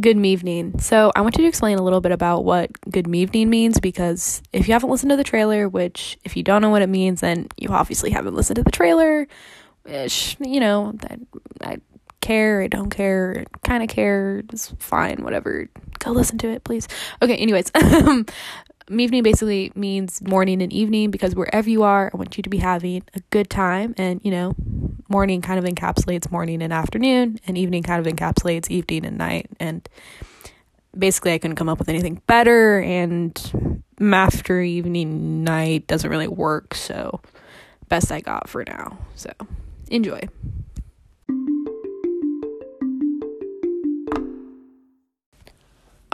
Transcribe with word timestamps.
Good 0.00 0.24
evening. 0.26 0.78
So, 0.80 1.12
I 1.14 1.20
want 1.22 1.36
you 1.36 1.42
to 1.42 1.48
explain 1.48 1.78
a 1.78 1.82
little 1.82 2.00
bit 2.00 2.12
about 2.12 2.44
what 2.44 2.70
good 2.90 3.14
evening 3.14 3.48
means 3.48 3.80
because 3.80 4.42
if 4.52 4.66
you 4.66 4.74
haven't 4.74 4.90
listened 4.90 5.10
to 5.10 5.16
the 5.16 5.24
trailer, 5.24 5.68
which 5.68 6.18
if 6.24 6.36
you 6.36 6.42
don't 6.42 6.60
know 6.60 6.70
what 6.70 6.82
it 6.82 6.88
means, 6.88 7.20
then 7.20 7.46
you 7.56 7.68
obviously 7.70 8.10
haven't 8.10 8.34
listened 8.34 8.56
to 8.56 8.62
the 8.62 8.70
trailer. 8.70 9.26
Which, 9.84 10.36
you 10.40 10.60
know, 10.60 10.92
I, 11.08 11.16
I 11.62 11.78
care, 12.20 12.62
I 12.62 12.66
don't 12.66 12.90
care, 12.90 13.44
kind 13.62 13.82
of 13.82 13.88
care, 13.88 14.42
it's 14.52 14.74
fine, 14.80 15.22
whatever. 15.22 15.68
Go 16.00 16.10
listen 16.10 16.36
to 16.38 16.48
it, 16.48 16.64
please. 16.64 16.88
Okay, 17.22 17.36
anyways, 17.36 17.70
um, 17.74 18.26
evening 18.90 19.22
basically 19.22 19.72
means 19.74 20.22
morning 20.22 20.62
and 20.62 20.72
evening 20.72 21.10
because 21.10 21.34
wherever 21.34 21.68
you 21.68 21.82
are, 21.82 22.10
I 22.12 22.16
want 22.16 22.36
you 22.36 22.42
to 22.42 22.50
be 22.50 22.58
having 22.58 23.02
a 23.14 23.20
good 23.30 23.50
time. 23.50 23.94
And, 23.98 24.20
you 24.22 24.30
know, 24.30 24.54
morning 25.08 25.42
kind 25.42 25.58
of 25.58 25.64
encapsulates 25.64 26.30
morning 26.30 26.62
and 26.62 26.72
afternoon, 26.72 27.40
and 27.46 27.58
evening 27.58 27.82
kind 27.82 28.04
of 28.04 28.12
encapsulates 28.12 28.70
evening 28.70 29.04
and 29.04 29.18
night. 29.18 29.48
And 29.60 29.88
basically, 30.96 31.32
I 31.32 31.38
couldn't 31.38 31.56
come 31.56 31.68
up 31.68 31.78
with 31.78 31.88
anything 31.88 32.22
better. 32.26 32.80
And 32.80 33.82
after 34.00 34.60
evening, 34.60 35.44
night 35.44 35.86
doesn't 35.86 36.10
really 36.10 36.28
work. 36.28 36.74
So, 36.74 37.20
best 37.88 38.10
I 38.12 38.20
got 38.20 38.48
for 38.48 38.64
now. 38.64 38.98
So, 39.14 39.30
enjoy. 39.90 40.20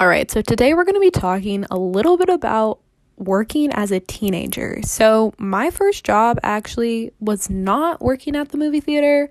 All 0.02 0.08
right, 0.08 0.28
so 0.28 0.42
today 0.42 0.74
we're 0.74 0.82
going 0.82 0.96
to 0.96 1.00
be 1.00 1.12
talking 1.12 1.64
a 1.70 1.78
little 1.78 2.16
bit 2.16 2.28
about 2.28 2.80
working 3.18 3.70
as 3.72 3.92
a 3.92 4.00
teenager. 4.00 4.80
So, 4.82 5.32
my 5.38 5.70
first 5.70 6.02
job 6.02 6.40
actually 6.42 7.12
was 7.20 7.48
not 7.48 8.02
working 8.02 8.34
at 8.34 8.48
the 8.48 8.58
movie 8.58 8.80
theater, 8.80 9.30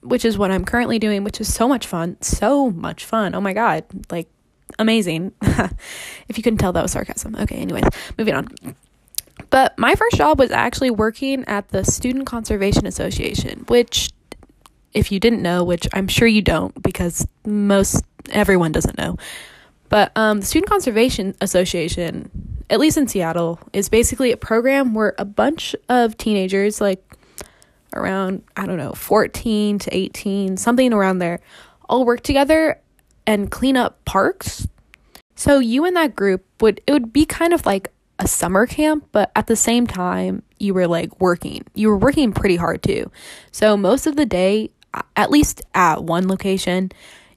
which 0.00 0.24
is 0.24 0.36
what 0.36 0.50
I'm 0.50 0.64
currently 0.64 0.98
doing, 0.98 1.22
which 1.22 1.40
is 1.40 1.54
so 1.54 1.68
much 1.68 1.86
fun. 1.86 2.20
So 2.20 2.68
much 2.72 3.04
fun. 3.04 3.32
Oh 3.36 3.40
my 3.40 3.52
God. 3.52 3.84
Like, 4.10 4.28
amazing. 4.76 5.30
if 5.42 6.36
you 6.36 6.42
couldn't 6.42 6.58
tell, 6.58 6.72
that 6.72 6.82
was 6.82 6.90
sarcasm. 6.90 7.36
Okay, 7.36 7.54
anyways, 7.54 7.84
moving 8.18 8.34
on. 8.34 8.48
But 9.50 9.78
my 9.78 9.94
first 9.94 10.16
job 10.16 10.40
was 10.40 10.50
actually 10.50 10.90
working 10.90 11.44
at 11.44 11.68
the 11.68 11.84
Student 11.84 12.26
Conservation 12.26 12.86
Association, 12.86 13.60
which, 13.68 14.10
if 14.94 15.12
you 15.12 15.20
didn't 15.20 15.42
know, 15.42 15.62
which 15.62 15.86
I'm 15.92 16.08
sure 16.08 16.26
you 16.26 16.42
don't 16.42 16.82
because 16.82 17.24
most 17.44 18.02
everyone 18.32 18.72
doesn't 18.72 18.98
know, 18.98 19.16
but 19.88 20.12
um, 20.16 20.40
the 20.40 20.46
Student 20.46 20.70
Conservation 20.70 21.34
Association, 21.40 22.30
at 22.70 22.80
least 22.80 22.96
in 22.96 23.08
Seattle, 23.08 23.58
is 23.72 23.88
basically 23.88 24.32
a 24.32 24.36
program 24.36 24.94
where 24.94 25.14
a 25.18 25.24
bunch 25.24 25.74
of 25.88 26.16
teenagers, 26.16 26.80
like 26.80 27.02
around, 27.94 28.42
I 28.56 28.66
don't 28.66 28.78
know, 28.78 28.92
14 28.92 29.78
to 29.80 29.96
18, 29.96 30.56
something 30.56 30.92
around 30.92 31.18
there, 31.18 31.40
all 31.88 32.04
work 32.04 32.22
together 32.22 32.80
and 33.26 33.50
clean 33.50 33.76
up 33.76 34.04
parks. 34.04 34.66
So 35.34 35.58
you 35.58 35.84
and 35.84 35.96
that 35.96 36.16
group 36.16 36.44
would, 36.60 36.80
it 36.86 36.92
would 36.92 37.12
be 37.12 37.26
kind 37.26 37.52
of 37.52 37.66
like 37.66 37.92
a 38.18 38.26
summer 38.26 38.66
camp, 38.66 39.06
but 39.12 39.30
at 39.36 39.46
the 39.46 39.56
same 39.56 39.86
time, 39.86 40.42
you 40.58 40.72
were 40.72 40.86
like 40.86 41.20
working. 41.20 41.62
You 41.74 41.88
were 41.88 41.98
working 41.98 42.32
pretty 42.32 42.56
hard 42.56 42.82
too. 42.82 43.10
So 43.52 43.76
most 43.76 44.06
of 44.06 44.16
the 44.16 44.26
day, 44.26 44.70
at 45.14 45.30
least 45.30 45.62
at 45.74 46.04
one 46.04 46.28
location, 46.28 46.90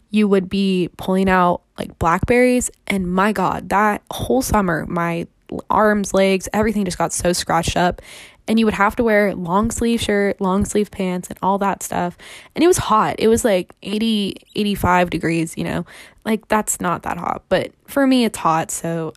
you 0.09 0.27
would 0.27 0.49
be 0.49 0.89
pulling 0.97 1.29
out 1.29 1.61
like 1.79 1.97
blackberries 1.97 2.69
and 2.87 3.11
my 3.11 3.31
god 3.31 3.69
that 3.69 4.03
whole 4.11 4.41
summer 4.41 4.85
my 4.87 5.25
arms 5.69 6.13
legs 6.13 6.47
everything 6.53 6.85
just 6.85 6.97
got 6.97 7.13
so 7.13 7.33
scratched 7.33 7.77
up. 7.77 8.01
And 8.47 8.57
you 8.57 8.65
would 8.65 8.73
have 8.73 8.95
to 8.95 9.03
wear 9.03 9.35
long 9.35 9.69
sleeve 9.69 10.01
shirt 10.01 10.41
long 10.41 10.65
sleeve 10.65 10.89
pants 10.89 11.29
and 11.29 11.37
all 11.41 11.57
that 11.59 11.83
stuff. 11.83 12.17
And 12.55 12.63
it 12.63 12.67
was 12.67 12.77
hot. 12.77 13.15
It 13.19 13.27
was 13.27 13.45
like 13.45 13.73
80 13.83 14.37
85 14.55 15.09
degrees 15.09 15.57
you 15.57 15.63
know? 15.63 15.85
Like 16.25 16.47
that's 16.47 16.81
not 16.81 17.03
that 17.03 17.17
hot. 17.17 17.43
But 17.49 17.71
for 17.85 18.07
me 18.07 18.25
it's 18.25 18.37
hot 18.37 18.71
so 18.71 19.13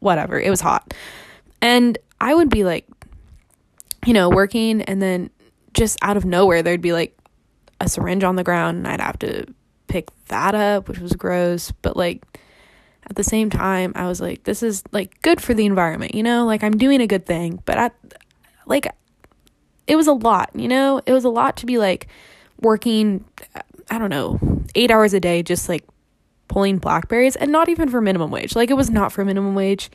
whatever. 0.00 0.40
It 0.40 0.50
was 0.50 0.60
hot. 0.60 0.94
And 1.60 1.98
i 2.18 2.34
would 2.34 2.48
be 2.48 2.64
like 2.64 2.86
you 4.06 4.14
know 4.14 4.30
working 4.30 4.80
and 4.82 5.02
then 5.02 5.28
just 5.74 5.98
out 6.00 6.16
of 6.16 6.24
nowhere 6.24 6.62
there'd 6.62 6.80
be 6.80 6.94
like 6.94 7.14
a 7.78 7.88
syringe 7.90 8.24
on 8.24 8.36
the 8.36 8.42
ground 8.42 8.78
and 8.78 8.88
i'd 8.88 9.02
have 9.02 9.18
to 9.18 9.44
that 10.26 10.54
up, 10.54 10.88
which 10.88 10.98
was 10.98 11.12
gross, 11.12 11.72
but 11.82 11.96
like 11.96 12.24
at 13.08 13.16
the 13.16 13.24
same 13.24 13.50
time, 13.50 13.92
I 13.94 14.08
was 14.08 14.20
like, 14.20 14.44
this 14.44 14.62
is 14.62 14.82
like 14.92 15.20
good 15.22 15.40
for 15.40 15.54
the 15.54 15.66
environment, 15.66 16.14
you 16.14 16.22
know? 16.22 16.44
Like 16.44 16.62
I'm 16.64 16.76
doing 16.76 17.00
a 17.00 17.06
good 17.06 17.26
thing, 17.26 17.62
but 17.64 17.78
I 17.78 17.90
like 18.66 18.88
it 19.86 19.96
was 19.96 20.06
a 20.06 20.12
lot, 20.12 20.50
you 20.54 20.68
know? 20.68 21.00
It 21.06 21.12
was 21.12 21.24
a 21.24 21.28
lot 21.28 21.56
to 21.58 21.66
be 21.66 21.78
like 21.78 22.08
working 22.60 23.24
I 23.90 23.98
don't 23.98 24.10
know, 24.10 24.64
8 24.74 24.90
hours 24.90 25.14
a 25.14 25.20
day 25.20 25.42
just 25.42 25.68
like 25.68 25.84
pulling 26.48 26.78
blackberries 26.78 27.36
and 27.36 27.52
not 27.52 27.68
even 27.68 27.88
for 27.88 28.00
minimum 28.00 28.30
wage. 28.30 28.56
Like 28.56 28.70
it 28.70 28.74
was 28.74 28.90
not 28.90 29.12
for 29.12 29.24
minimum 29.24 29.54
wage. 29.54 29.90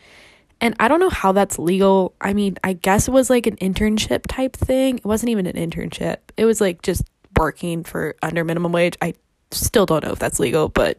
And 0.62 0.76
I 0.80 0.88
don't 0.88 1.00
know 1.00 1.10
how 1.10 1.32
that's 1.32 1.58
legal. 1.58 2.14
I 2.22 2.34
mean, 2.34 2.58
I 2.64 2.74
guess 2.74 3.08
it 3.08 3.12
was 3.12 3.30
like 3.30 3.48
an 3.48 3.56
internship 3.58 4.24
type 4.28 4.56
thing. 4.56 5.00
It 5.00 5.06
wasn't 5.06 5.32
even 5.32 5.48
an 5.48 5.56
internship. 5.56 6.18
It 6.38 6.46
was 6.46 6.62
like 6.62 6.84
just 6.84 7.04
working 7.38 7.84
for 7.84 8.16
under 8.22 8.44
minimum 8.44 8.72
wage. 8.72 8.96
I 9.02 9.16
still 9.52 9.86
don't 9.86 10.04
know 10.04 10.12
if 10.12 10.20
that's 10.20 10.40
legal, 10.40 10.70
but 10.70 10.98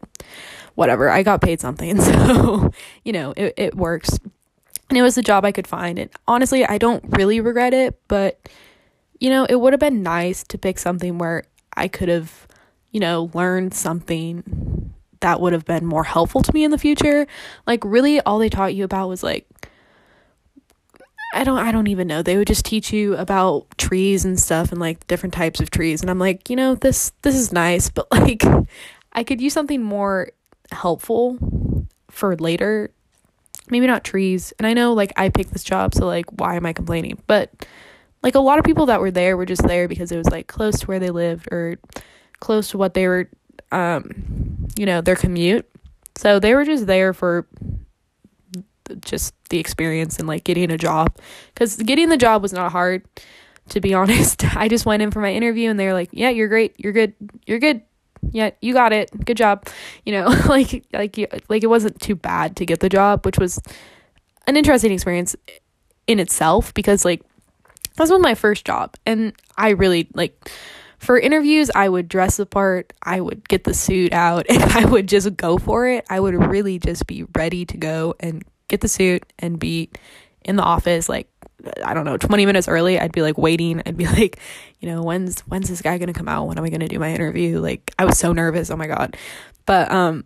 whatever. 0.74 1.10
I 1.10 1.22
got 1.22 1.40
paid 1.40 1.60
something, 1.60 2.00
so 2.00 2.72
you 3.04 3.12
know, 3.12 3.32
it 3.36 3.54
it 3.56 3.74
works. 3.74 4.18
And 4.88 4.98
it 4.98 5.02
was 5.02 5.16
a 5.16 5.22
job 5.22 5.46
I 5.46 5.52
could 5.52 5.66
find. 5.66 5.98
And 5.98 6.10
honestly, 6.28 6.66
I 6.66 6.76
don't 6.76 7.02
really 7.16 7.40
regret 7.40 7.72
it, 7.72 7.98
but 8.08 8.48
you 9.20 9.30
know, 9.30 9.46
it 9.48 9.54
would 9.54 9.72
have 9.72 9.80
been 9.80 10.02
nice 10.02 10.42
to 10.44 10.58
pick 10.58 10.78
something 10.78 11.16
where 11.16 11.44
I 11.74 11.88
could 11.88 12.08
have, 12.08 12.46
you 12.90 13.00
know, 13.00 13.30
learned 13.32 13.72
something 13.72 14.92
that 15.20 15.40
would 15.40 15.52
have 15.52 15.64
been 15.64 15.86
more 15.86 16.04
helpful 16.04 16.42
to 16.42 16.52
me 16.52 16.64
in 16.64 16.70
the 16.70 16.78
future. 16.78 17.26
Like 17.66 17.82
really 17.84 18.20
all 18.20 18.38
they 18.38 18.50
taught 18.50 18.74
you 18.74 18.84
about 18.84 19.08
was 19.08 19.22
like 19.22 19.46
I 21.32 21.44
don't 21.44 21.59
I 21.59 21.72
don't 21.72 21.87
even 21.87 22.09
know. 22.09 22.22
They 22.22 22.37
would 22.37 22.47
just 22.47 22.65
teach 22.65 22.93
you 22.93 23.16
about 23.16 23.66
trees 23.78 24.25
and 24.25 24.38
stuff 24.38 24.70
and 24.70 24.81
like 24.81 25.06
different 25.06 25.34
types 25.34 25.60
of 25.60 25.70
trees 25.70 26.03
and 26.03 26.10
I'm 26.10 26.19
like, 26.19 26.50
you 26.50 26.56
know, 26.56 26.75
this 26.75 27.12
this 27.22 27.34
is 27.34 27.53
nice, 27.53 27.88
but 27.88 28.06
like 28.12 28.43
I 29.12 29.25
could 29.25 29.41
use 29.41 29.53
something 29.53 29.82
more 29.82 30.31
helpful 30.70 31.38
for 32.10 32.37
later. 32.37 32.91
Maybe 33.70 33.87
not 33.87 34.04
trees. 34.04 34.53
And 34.59 34.66
I 34.66 34.75
know 34.75 34.93
like 34.93 35.12
I 35.16 35.31
picked 35.31 35.53
this 35.53 35.65
job, 35.65 35.94
so 35.94 36.06
like 36.06 36.26
why 36.38 36.56
am 36.56 36.66
I 36.66 36.72
complaining? 36.75 37.22
But 37.26 37.50
like 38.22 38.34
a 38.34 38.41
lot 38.41 38.59
of 38.59 38.64
people 38.64 38.87
that 38.87 39.00
were 39.00 39.10
there 39.10 39.37
were 39.37 39.47
just 39.47 39.66
there 39.66 39.88
because 39.88 40.12
it 40.12 40.19
was 40.19 40.28
like 40.28 40.47
close 40.47 40.81
to 40.81 40.87
where 40.87 40.99
they 40.99 41.10
lived 41.10 41.49
or 41.50 41.78
close 42.41 42.70
to 42.70 42.78
what 42.78 42.94
they 42.94 43.09
were 43.09 43.28
um 43.70 44.69
you 44.76 44.84
know, 44.84 45.00
their 45.00 45.16
commute. 45.16 45.69
So 46.16 46.38
they 46.38 46.54
were 46.54 46.64
just 46.64 46.87
there 46.87 47.14
for 47.14 47.47
just 48.97 49.34
the 49.50 49.58
experience 49.58 50.19
and 50.19 50.26
like 50.28 50.44
getting 50.44 50.70
a 50.70 50.78
job. 50.78 51.16
Because 51.54 51.76
getting 51.76 52.08
the 52.08 52.16
job 52.16 52.42
was 52.42 52.53
not 52.53 52.72
hard 52.72 53.04
to 53.70 53.80
be 53.80 53.94
honest. 54.00 54.44
I 54.56 54.69
just 54.69 54.86
went 54.86 55.03
in 55.03 55.10
for 55.10 55.20
my 55.20 55.32
interview 55.32 55.70
and 55.70 55.78
they 55.78 55.86
were 55.86 55.92
like 55.92 56.10
yeah 56.12 56.30
you're 56.30 56.48
great. 56.48 56.75
You're 56.78 56.92
good. 56.92 57.14
You're 57.47 57.60
good. 57.60 57.82
Yeah 58.31 58.50
you 58.60 58.72
got 58.72 58.92
it. 58.92 59.10
Good 59.25 59.36
job. 59.36 59.66
You 60.04 60.12
know 60.12 60.26
like 60.48 60.84
like 60.92 61.19
like 61.48 61.62
it 61.62 61.69
wasn't 61.69 62.00
too 62.00 62.16
bad 62.16 62.56
to 62.56 62.66
get 62.66 62.81
the 62.81 62.88
job 62.88 63.25
which 63.25 63.38
was 63.38 63.60
an 64.47 64.56
interesting 64.56 64.92
experience 64.92 65.36
in 66.06 66.19
itself 66.19 66.75
because 66.75 67.04
like 67.04 67.22
that 67.97 68.08
was 68.08 68.20
my 68.20 68.34
first 68.34 68.64
job. 68.64 68.94
And 69.06 69.32
i 69.56 69.70
really 69.70 70.08
like 70.14 70.50
for 70.98 71.19
interviews 71.19 71.70
i 71.75 71.88
would 71.88 72.08
dress 72.08 72.36
the 72.36 72.47
part 72.47 72.92
i 73.02 73.20
would 73.20 73.47
get 73.48 73.64
the 73.64 73.75
suit 73.75 74.12
out 74.12 74.47
and 74.48 74.62
i 74.62 74.84
would 74.84 75.08
just 75.08 75.36
go 75.36 75.58
for 75.58 75.86
it. 75.88 76.04
I 76.08 76.20
would 76.20 76.34
really 76.34 76.78
just 76.78 77.06
be 77.06 77.25
ready 77.36 77.64
to 77.66 77.76
go 77.76 78.14
and 78.20 78.44
get 78.72 78.81
the 78.81 78.88
suit 78.88 79.22
and 79.38 79.59
be 79.59 79.91
in 80.44 80.56
the 80.56 80.62
office 80.62 81.09
like 81.09 81.28
I 81.84 81.94
don't 81.94 82.05
know, 82.05 82.16
20 82.16 82.44
minutes 82.44 82.66
early, 82.66 82.99
I'd 82.99 83.12
be 83.12 83.22
like 83.22 83.38
waiting. 83.38 83.83
I'd 83.87 83.97
be 83.97 84.06
like, 84.19 84.41
you 84.81 84.88
know, 84.88 85.03
when's 85.03 85.41
when's 85.43 85.69
this 85.69 85.83
guy 85.83 85.99
going 85.99 86.12
to 86.12 86.19
come 86.19 86.28
out? 86.28 86.49
When 86.49 86.59
am 86.59 86.65
I 86.65 86.71
going 86.71 86.81
to 86.81 86.88
do 86.88 86.99
my 86.99 87.12
interview? 87.12 87.61
Like 87.61 87.94
I 87.99 88.05
was 88.05 88.19
so 88.19 88.32
nervous. 88.32 88.71
Oh 88.71 88.77
my 88.77 88.88
god. 88.88 89.16
But 89.66 89.93
um 89.93 90.25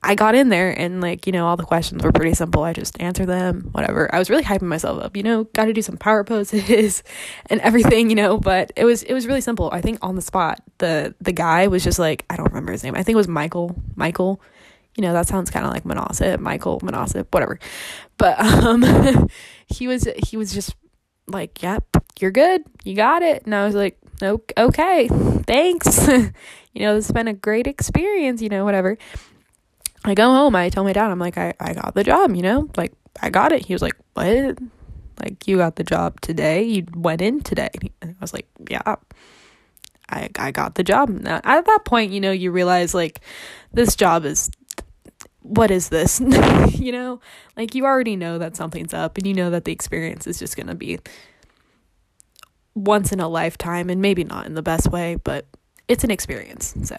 I 0.00 0.14
got 0.14 0.36
in 0.36 0.48
there 0.48 0.78
and 0.78 1.00
like, 1.00 1.26
you 1.26 1.32
know, 1.32 1.46
all 1.46 1.56
the 1.56 1.64
questions 1.64 2.04
were 2.04 2.12
pretty 2.12 2.34
simple. 2.34 2.62
I 2.62 2.72
just 2.72 3.00
answered 3.00 3.26
them, 3.26 3.70
whatever. 3.72 4.14
I 4.14 4.18
was 4.18 4.30
really 4.30 4.44
hyping 4.44 4.68
myself 4.68 5.02
up, 5.02 5.16
you 5.16 5.24
know, 5.24 5.44
got 5.44 5.64
to 5.64 5.72
do 5.72 5.82
some 5.82 5.96
power 5.96 6.22
poses 6.22 7.02
and 7.50 7.60
everything, 7.62 8.08
you 8.08 8.14
know, 8.14 8.38
but 8.38 8.70
it 8.76 8.84
was 8.84 9.02
it 9.02 9.14
was 9.14 9.26
really 9.26 9.40
simple. 9.40 9.70
I 9.72 9.80
think 9.80 9.98
on 10.02 10.14
the 10.14 10.22
spot, 10.22 10.60
the 10.78 11.14
the 11.20 11.32
guy 11.32 11.66
was 11.66 11.82
just 11.82 11.98
like, 11.98 12.24
I 12.30 12.36
don't 12.36 12.46
remember 12.46 12.72
his 12.72 12.84
name. 12.84 12.94
I 12.94 13.02
think 13.02 13.14
it 13.14 13.16
was 13.16 13.28
Michael. 13.28 13.74
Michael 13.96 14.40
you 14.98 15.02
know, 15.02 15.12
that 15.12 15.28
sounds 15.28 15.50
kind 15.50 15.64
of 15.64 15.72
like 15.72 15.84
Manasip, 15.84 16.40
Michael 16.40 16.80
Manasip, 16.80 17.26
whatever. 17.30 17.58
But 18.16 18.40
um 18.40 19.28
he 19.66 19.86
was 19.86 20.08
he 20.26 20.36
was 20.36 20.52
just 20.52 20.74
like, 21.28 21.62
"Yep, 21.62 21.84
you're 22.20 22.32
good. 22.32 22.64
You 22.84 22.94
got 22.94 23.22
it." 23.22 23.44
And 23.44 23.54
I 23.54 23.64
was 23.64 23.76
like, 23.76 23.96
"Okay, 24.20 25.08
thanks." 25.46 26.08
you 26.74 26.82
know, 26.82 26.94
has 26.94 27.10
been 27.12 27.28
a 27.28 27.32
great 27.32 27.66
experience, 27.66 28.42
you 28.42 28.48
know, 28.48 28.64
whatever. 28.64 28.98
I 30.04 30.14
go 30.14 30.30
home, 30.30 30.54
I 30.56 30.68
tell 30.68 30.84
my 30.84 30.92
dad, 30.92 31.10
I'm 31.10 31.18
like, 31.18 31.36
I, 31.38 31.54
I 31.58 31.74
got 31.74 31.94
the 31.94 32.04
job, 32.04 32.34
you 32.34 32.42
know? 32.42 32.68
Like, 32.76 32.92
I 33.20 33.30
got 33.30 33.52
it. 33.52 33.66
He 33.66 33.74
was 33.74 33.82
like, 33.82 33.96
What? 34.14 34.58
Like, 35.20 35.48
you 35.48 35.56
got 35.56 35.76
the 35.76 35.84
job 35.84 36.20
today? 36.20 36.62
You 36.62 36.86
went 36.94 37.20
in 37.20 37.40
today? 37.40 37.70
And 38.00 38.12
I 38.12 38.16
was 38.20 38.32
like, 38.32 38.46
Yeah. 38.68 38.96
I, 40.10 40.30
I 40.38 40.52
got 40.52 40.74
the 40.76 40.84
job. 40.84 41.10
Now, 41.10 41.40
at 41.44 41.66
that 41.66 41.80
point, 41.84 42.12
you 42.12 42.20
know, 42.20 42.30
you 42.30 42.50
realize 42.50 42.94
like 42.94 43.20
this 43.72 43.94
job 43.94 44.24
is 44.24 44.50
what 45.48 45.70
is 45.70 45.88
this? 45.88 46.20
you 46.70 46.92
know, 46.92 47.20
like 47.56 47.74
you 47.74 47.84
already 47.84 48.16
know 48.16 48.38
that 48.38 48.56
something's 48.56 48.94
up 48.94 49.16
and 49.16 49.26
you 49.26 49.34
know 49.34 49.50
that 49.50 49.64
the 49.64 49.72
experience 49.72 50.26
is 50.26 50.38
just 50.38 50.56
going 50.56 50.66
to 50.66 50.74
be 50.74 50.98
once 52.74 53.12
in 53.12 53.20
a 53.20 53.28
lifetime 53.28 53.90
and 53.90 54.00
maybe 54.00 54.24
not 54.24 54.46
in 54.46 54.54
the 54.54 54.62
best 54.62 54.88
way, 54.90 55.16
but 55.16 55.46
it's 55.88 56.04
an 56.04 56.10
experience. 56.10 56.74
So, 56.82 56.96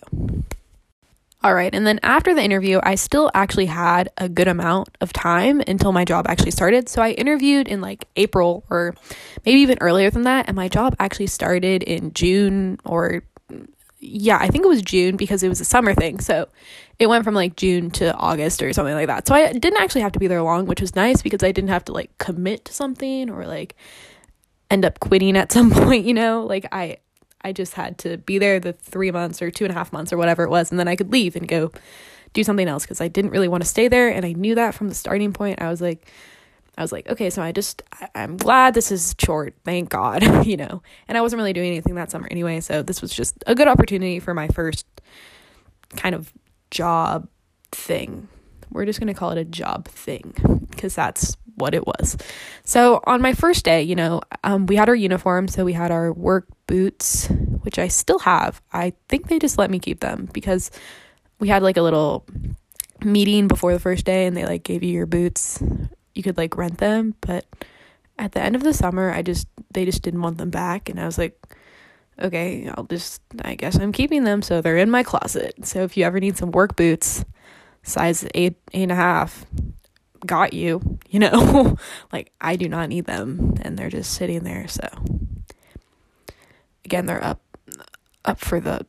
all 1.41 1.53
right. 1.53 1.73
And 1.73 1.87
then 1.87 1.99
after 2.03 2.33
the 2.33 2.43
interview, 2.43 2.79
I 2.83 2.95
still 2.95 3.31
actually 3.33 3.67
had 3.67 4.09
a 4.17 4.27
good 4.27 4.47
amount 4.47 4.89
of 4.99 5.13
time 5.13 5.61
until 5.67 5.91
my 5.91 6.03
job 6.03 6.25
actually 6.27 6.51
started. 6.51 6.89
So 6.89 7.01
I 7.01 7.11
interviewed 7.11 7.67
in 7.67 7.79
like 7.79 8.05
April 8.17 8.65
or 8.69 8.95
maybe 9.45 9.61
even 9.61 9.77
earlier 9.79 10.09
than 10.09 10.23
that. 10.23 10.47
And 10.47 10.55
my 10.55 10.67
job 10.67 10.95
actually 10.99 11.27
started 11.27 11.83
in 11.83 12.13
June 12.13 12.79
or 12.83 13.23
yeah, 13.99 14.37
I 14.39 14.47
think 14.47 14.63
it 14.63 14.69
was 14.69 14.81
June 14.81 15.17
because 15.17 15.43
it 15.43 15.49
was 15.49 15.59
a 15.59 15.65
summer 15.65 15.93
thing. 15.93 16.19
So 16.19 16.47
it 16.99 17.07
went 17.07 17.23
from 17.23 17.33
like 17.33 17.55
June 17.55 17.91
to 17.91 18.13
August 18.15 18.61
or 18.61 18.71
something 18.71 18.93
like 18.93 19.07
that. 19.07 19.27
So 19.27 19.35
I 19.35 19.51
didn't 19.51 19.81
actually 19.81 20.01
have 20.01 20.13
to 20.13 20.19
be 20.19 20.27
there 20.27 20.41
long, 20.41 20.65
which 20.65 20.81
was 20.81 20.95
nice 20.95 21.21
because 21.21 21.43
I 21.43 21.51
didn't 21.51 21.69
have 21.69 21.85
to 21.85 21.91
like 21.91 22.17
commit 22.17 22.65
to 22.65 22.73
something 22.73 23.29
or 23.29 23.45
like 23.45 23.75
end 24.71 24.85
up 24.85 24.99
quitting 24.99 25.35
at 25.35 25.51
some 25.51 25.71
point, 25.71 26.05
you 26.05 26.13
know? 26.13 26.43
Like 26.43 26.65
I 26.71 26.97
I 27.41 27.53
just 27.53 27.73
had 27.73 27.97
to 27.99 28.17
be 28.17 28.37
there 28.37 28.59
the 28.59 28.73
three 28.73 29.11
months 29.11 29.41
or 29.41 29.49
two 29.49 29.63
and 29.65 29.71
a 29.71 29.73
half 29.73 29.93
months 29.93 30.11
or 30.11 30.17
whatever 30.17 30.43
it 30.43 30.49
was, 30.49 30.71
and 30.71 30.79
then 30.79 30.87
I 30.87 30.95
could 30.95 31.11
leave 31.11 31.35
and 31.35 31.47
go 31.47 31.71
do 32.33 32.43
something 32.43 32.67
else 32.67 32.83
because 32.83 33.01
I 33.01 33.07
didn't 33.07 33.31
really 33.31 33.47
want 33.47 33.63
to 33.63 33.69
stay 33.69 33.87
there 33.87 34.09
and 34.09 34.25
I 34.25 34.33
knew 34.33 34.55
that 34.55 34.75
from 34.75 34.87
the 34.87 34.95
starting 34.95 35.33
point. 35.33 35.61
I 35.61 35.69
was 35.69 35.81
like 35.81 36.11
I 36.79 36.81
was 36.81 36.93
like, 36.93 37.09
okay, 37.09 37.29
so 37.29 37.41
I 37.41 37.51
just, 37.51 37.83
I, 37.91 38.07
am 38.15 38.37
glad 38.37 38.73
this 38.73 38.89
is 38.89 39.13
short, 39.19 39.53
thank 39.65 39.89
God, 39.89 40.45
you 40.47 40.55
know. 40.55 40.81
And 41.09 41.17
I 41.17 41.21
wasn't 41.21 41.39
really 41.39 41.51
doing 41.51 41.67
anything 41.67 41.95
that 41.95 42.09
summer 42.09 42.27
anyway, 42.31 42.61
so 42.61 42.81
this 42.81 43.01
was 43.01 43.13
just 43.13 43.35
a 43.45 43.53
good 43.53 43.67
opportunity 43.67 44.21
for 44.21 44.33
my 44.33 44.47
first 44.47 44.85
kind 45.97 46.15
of 46.15 46.31
job 46.71 47.27
thing. 47.73 48.29
We're 48.71 48.85
just 48.85 49.01
going 49.01 49.07
to 49.07 49.13
call 49.13 49.31
it 49.31 49.37
a 49.37 49.43
job 49.43 49.89
thing 49.89 50.67
because 50.69 50.95
that's 50.95 51.35
what 51.55 51.75
it 51.75 51.85
was. 51.85 52.15
So 52.63 53.01
on 53.05 53.21
my 53.21 53.33
first 53.33 53.65
day, 53.65 53.83
you 53.83 53.95
know, 53.95 54.21
um, 54.45 54.65
we 54.65 54.77
had 54.77 54.87
our 54.87 54.95
uniform, 54.95 55.49
so 55.49 55.65
we 55.65 55.73
had 55.73 55.91
our 55.91 56.13
work 56.13 56.47
boots, 56.65 57.27
which 57.63 57.77
I 57.77 57.89
still 57.89 58.19
have. 58.19 58.61
I 58.71 58.93
think 59.09 59.27
they 59.27 59.37
just 59.37 59.57
let 59.57 59.69
me 59.69 59.79
keep 59.79 59.99
them 59.99 60.29
because 60.31 60.71
we 61.39 61.49
had 61.49 61.61
like 61.61 61.75
a 61.75 61.81
little 61.81 62.25
meeting 63.03 63.49
before 63.49 63.73
the 63.73 63.79
first 63.79 64.05
day 64.05 64.27
and 64.27 64.37
they 64.37 64.45
like 64.45 64.63
gave 64.63 64.81
you 64.81 64.93
your 64.93 65.05
boots 65.05 65.61
you 66.19 66.23
could 66.23 66.37
like 66.37 66.57
rent 66.57 66.77
them, 66.77 67.15
but 67.21 67.45
at 68.19 68.33
the 68.33 68.41
end 68.41 68.55
of 68.55 68.63
the 68.63 68.73
summer, 68.73 69.09
I 69.11 69.21
just 69.21 69.47
they 69.71 69.85
just 69.85 70.03
didn't 70.03 70.21
want 70.21 70.37
them 70.37 70.49
back 70.49 70.89
and 70.89 70.99
I 70.99 71.05
was 71.05 71.17
like 71.17 71.39
okay, 72.21 72.69
I'll 72.75 72.83
just 72.83 73.21
I 73.41 73.55
guess 73.55 73.79
I'm 73.79 73.91
keeping 73.91 74.23
them 74.23 74.41
so 74.41 74.61
they're 74.61 74.77
in 74.77 74.91
my 74.91 75.03
closet. 75.03 75.65
So 75.65 75.83
if 75.83 75.97
you 75.97 76.03
ever 76.03 76.19
need 76.19 76.37
some 76.37 76.51
work 76.51 76.75
boots, 76.75 77.23
size 77.83 78.27
eight, 78.35 78.57
eight 78.73 78.83
and 78.83 78.91
a 78.91 78.95
half, 78.95 79.45
got 80.25 80.53
you, 80.53 80.99
you 81.09 81.19
know. 81.19 81.77
like 82.11 82.31
I 82.41 82.55
do 82.55 82.67
not 82.67 82.89
need 82.89 83.05
them 83.05 83.55
and 83.61 83.77
they're 83.77 83.89
just 83.89 84.13
sitting 84.13 84.43
there, 84.43 84.67
so 84.67 84.87
again 86.85 87.05
they're 87.05 87.23
up 87.23 87.41
up 88.25 88.39
for 88.39 88.59
the 88.59 88.85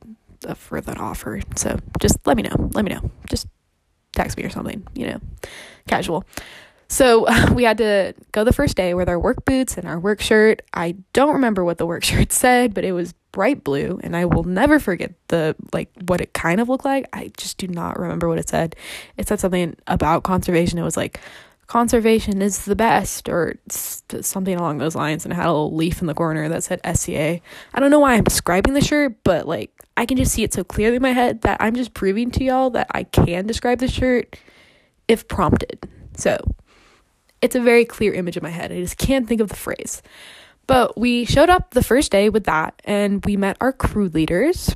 up 0.46 0.58
for 0.58 0.80
that 0.80 0.98
offer. 0.98 1.40
So 1.56 1.78
just 2.00 2.18
let 2.26 2.36
me 2.36 2.42
know. 2.42 2.70
Let 2.74 2.84
me 2.84 2.92
know. 2.92 3.10
Just 3.28 3.46
text 4.12 4.36
me 4.36 4.44
or 4.44 4.50
something, 4.50 4.86
you 4.94 5.06
know. 5.06 5.20
Casual. 5.86 6.24
So 6.90 7.24
we 7.54 7.62
had 7.62 7.78
to 7.78 8.14
go 8.32 8.44
the 8.44 8.52
first 8.52 8.76
day 8.76 8.92
with 8.94 9.08
our 9.08 9.18
work 9.18 9.44
boots 9.44 9.78
and 9.78 9.86
our 9.86 9.98
work 9.98 10.20
shirt. 10.20 10.60
I 10.74 10.96
don't 11.12 11.34
remember 11.34 11.64
what 11.64 11.78
the 11.78 11.86
work 11.86 12.04
shirt 12.10 12.32
said, 12.32 12.74
but 12.74 12.84
it 12.84 12.92
was 12.92 13.14
bright 13.32 13.62
blue 13.62 14.00
and 14.02 14.16
I 14.16 14.24
will 14.24 14.42
never 14.42 14.80
forget 14.80 15.12
the 15.28 15.54
like 15.72 15.88
what 16.06 16.20
it 16.20 16.34
kind 16.34 16.60
of 16.60 16.68
looked 16.68 16.84
like. 16.84 17.06
I 17.12 17.30
just 17.36 17.58
do 17.58 17.68
not 17.68 17.98
remember 17.98 18.28
what 18.28 18.38
it 18.38 18.48
said. 18.48 18.74
It 19.16 19.28
said 19.28 19.38
something 19.38 19.76
about 19.86 20.24
conservation. 20.24 20.78
It 20.80 20.82
was 20.82 20.96
like 20.96 21.20
conservation 21.68 22.42
is 22.42 22.64
the 22.64 22.74
best 22.74 23.28
or 23.28 23.54
something 23.68 24.56
along 24.56 24.78
those 24.78 24.96
lines 24.96 25.24
and 25.24 25.32
it 25.32 25.36
had 25.36 25.46
a 25.46 25.52
little 25.52 25.72
leaf 25.72 26.00
in 26.00 26.08
the 26.08 26.14
corner 26.14 26.48
that 26.48 26.64
said 26.64 26.80
SCA. 26.84 27.40
I 27.72 27.80
don't 27.80 27.92
know 27.92 28.00
why 28.00 28.14
I'm 28.14 28.24
describing 28.24 28.74
the 28.74 28.80
shirt, 28.80 29.14
but 29.22 29.46
like 29.46 29.70
I 29.96 30.06
can 30.06 30.16
just 30.16 30.32
see 30.32 30.42
it 30.42 30.52
so 30.52 30.64
clearly 30.64 30.96
in 30.96 31.02
my 31.02 31.12
head 31.12 31.42
that 31.42 31.58
I'm 31.60 31.76
just 31.76 31.94
proving 31.94 32.32
to 32.32 32.42
y'all 32.42 32.70
that 32.70 32.88
I 32.90 33.04
can 33.04 33.46
describe 33.46 33.78
the 33.78 33.86
shirt 33.86 34.36
if 35.06 35.28
prompted. 35.28 35.88
So, 36.16 36.36
it's 37.42 37.54
a 37.54 37.60
very 37.60 37.84
clear 37.84 38.12
image 38.12 38.36
in 38.36 38.42
my 38.42 38.50
head. 38.50 38.72
I 38.72 38.80
just 38.80 38.98
can't 38.98 39.26
think 39.26 39.40
of 39.40 39.48
the 39.48 39.56
phrase. 39.56 40.02
But 40.66 40.96
we 40.96 41.24
showed 41.24 41.50
up 41.50 41.70
the 41.70 41.82
first 41.82 42.12
day 42.12 42.28
with 42.28 42.44
that 42.44 42.80
and 42.84 43.24
we 43.24 43.36
met 43.36 43.56
our 43.60 43.72
crew 43.72 44.08
leaders, 44.08 44.72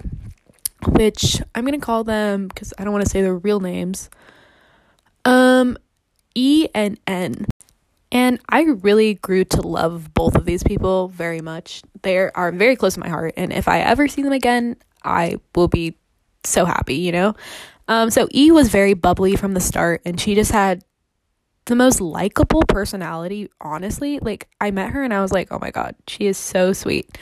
which 0.88 1.40
I'm 1.55 1.64
going 1.64 1.78
to 1.78 1.84
call 1.84 2.05
them 2.05 2.49
because 2.49 2.75
I 2.78 2.84
don't 2.84 2.93
want 2.93 3.05
to 3.05 3.11
say 3.11 3.22
their 3.22 3.37
real 3.37 3.61
names. 3.61 4.11
Um 5.25 5.78
E 6.34 6.69
and 6.75 6.99
N. 7.06 7.46
And 8.11 8.40
I 8.49 8.62
really 8.62 9.14
grew 9.14 9.44
to 9.44 9.62
love 9.62 10.12
both 10.14 10.34
of 10.34 10.44
these 10.44 10.62
people 10.62 11.08
very 11.08 11.40
much. 11.40 11.82
They 12.02 12.19
are 12.19 12.52
very 12.52 12.76
close 12.76 12.94
to 12.94 13.00
my 13.00 13.08
heart 13.08 13.34
and 13.37 13.52
if 13.52 13.69
I 13.69 13.81
ever 13.81 14.08
see 14.08 14.22
them 14.22 14.32
again, 14.32 14.76
I 15.05 15.38
will 15.55 15.69
be 15.69 15.96
so 16.44 16.64
happy, 16.64 16.96
you 16.96 17.12
know? 17.12 17.34
Um, 17.88 18.11
so 18.11 18.28
E 18.34 18.50
was 18.50 18.69
very 18.69 18.94
bubbly 18.94 19.37
from 19.37 19.52
the 19.52 19.61
start, 19.61 20.00
and 20.06 20.19
she 20.19 20.34
just 20.34 20.50
had 20.50 20.82
the 21.66 21.75
most 21.75 22.00
likable 22.00 22.62
personality, 22.62 23.50
honestly. 23.61 24.19
Like, 24.19 24.49
I 24.61 24.70
met 24.70 24.90
her 24.90 25.02
and 25.02 25.14
I 25.14 25.20
was 25.20 25.32
like, 25.32 25.49
oh 25.50 25.58
my 25.61 25.70
God, 25.70 25.94
she 26.06 26.26
is 26.26 26.37
so 26.37 26.72
sweet. 26.72 27.16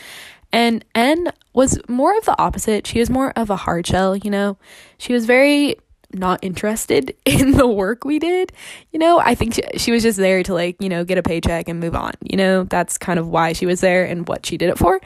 And 0.53 0.85
N 0.95 1.33
was 1.55 1.79
more 1.89 2.17
of 2.19 2.25
the 2.25 2.39
opposite. 2.39 2.87
She 2.87 2.99
was 2.99 3.09
more 3.09 3.33
of 3.37 3.51
a 3.51 3.57
hard 3.57 3.87
shell, 3.87 4.17
you 4.17 4.31
know? 4.31 4.59
She 4.99 5.13
was 5.13 5.25
very 5.25 5.77
not 6.15 6.41
interested 6.43 7.17
in 7.25 7.53
the 7.53 7.67
work 7.67 8.05
we 8.05 8.19
did. 8.19 8.53
You 8.91 8.99
know, 8.99 9.19
I 9.19 9.35
think 9.35 9.55
she, 9.55 9.63
she 9.77 9.93
was 9.93 10.03
just 10.03 10.19
there 10.19 10.43
to, 10.43 10.55
like, 10.55 10.77
you 10.81 10.89
know, 10.89 11.05
get 11.05 11.19
a 11.19 11.23
paycheck 11.23 11.69
and 11.69 11.81
move 11.81 11.95
on. 11.95 12.13
You 12.21 12.37
know, 12.37 12.65
that's 12.65 12.99
kind 12.99 13.19
of 13.19 13.29
why 13.29 13.53
she 13.53 13.67
was 13.67 13.81
there 13.81 14.05
and 14.05 14.29
what 14.29 14.45
she 14.45 14.59
did 14.59 14.69
it 14.69 14.79
for. 14.79 15.01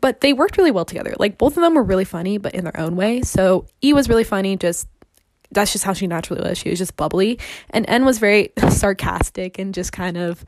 But 0.00 0.20
they 0.20 0.34
worked 0.34 0.58
really 0.58 0.70
well 0.70 0.84
together. 0.84 1.14
Like, 1.18 1.38
both 1.38 1.56
of 1.56 1.62
them 1.62 1.74
were 1.74 1.82
really 1.82 2.04
funny, 2.04 2.38
but 2.38 2.54
in 2.54 2.64
their 2.64 2.78
own 2.78 2.94
way. 2.94 3.22
So, 3.22 3.66
E 3.82 3.94
was 3.94 4.08
really 4.08 4.24
funny, 4.24 4.56
just 4.56 4.86
that's 5.54 5.72
just 5.72 5.84
how 5.84 5.92
she 5.92 6.06
naturally 6.06 6.46
was. 6.46 6.58
She 6.58 6.70
was 6.70 6.78
just 6.78 6.96
bubbly. 6.96 7.38
And 7.70 7.84
N 7.88 8.04
was 8.04 8.18
very 8.18 8.52
sarcastic 8.68 9.58
and 9.58 9.72
just 9.72 9.92
kind 9.92 10.16
of 10.16 10.44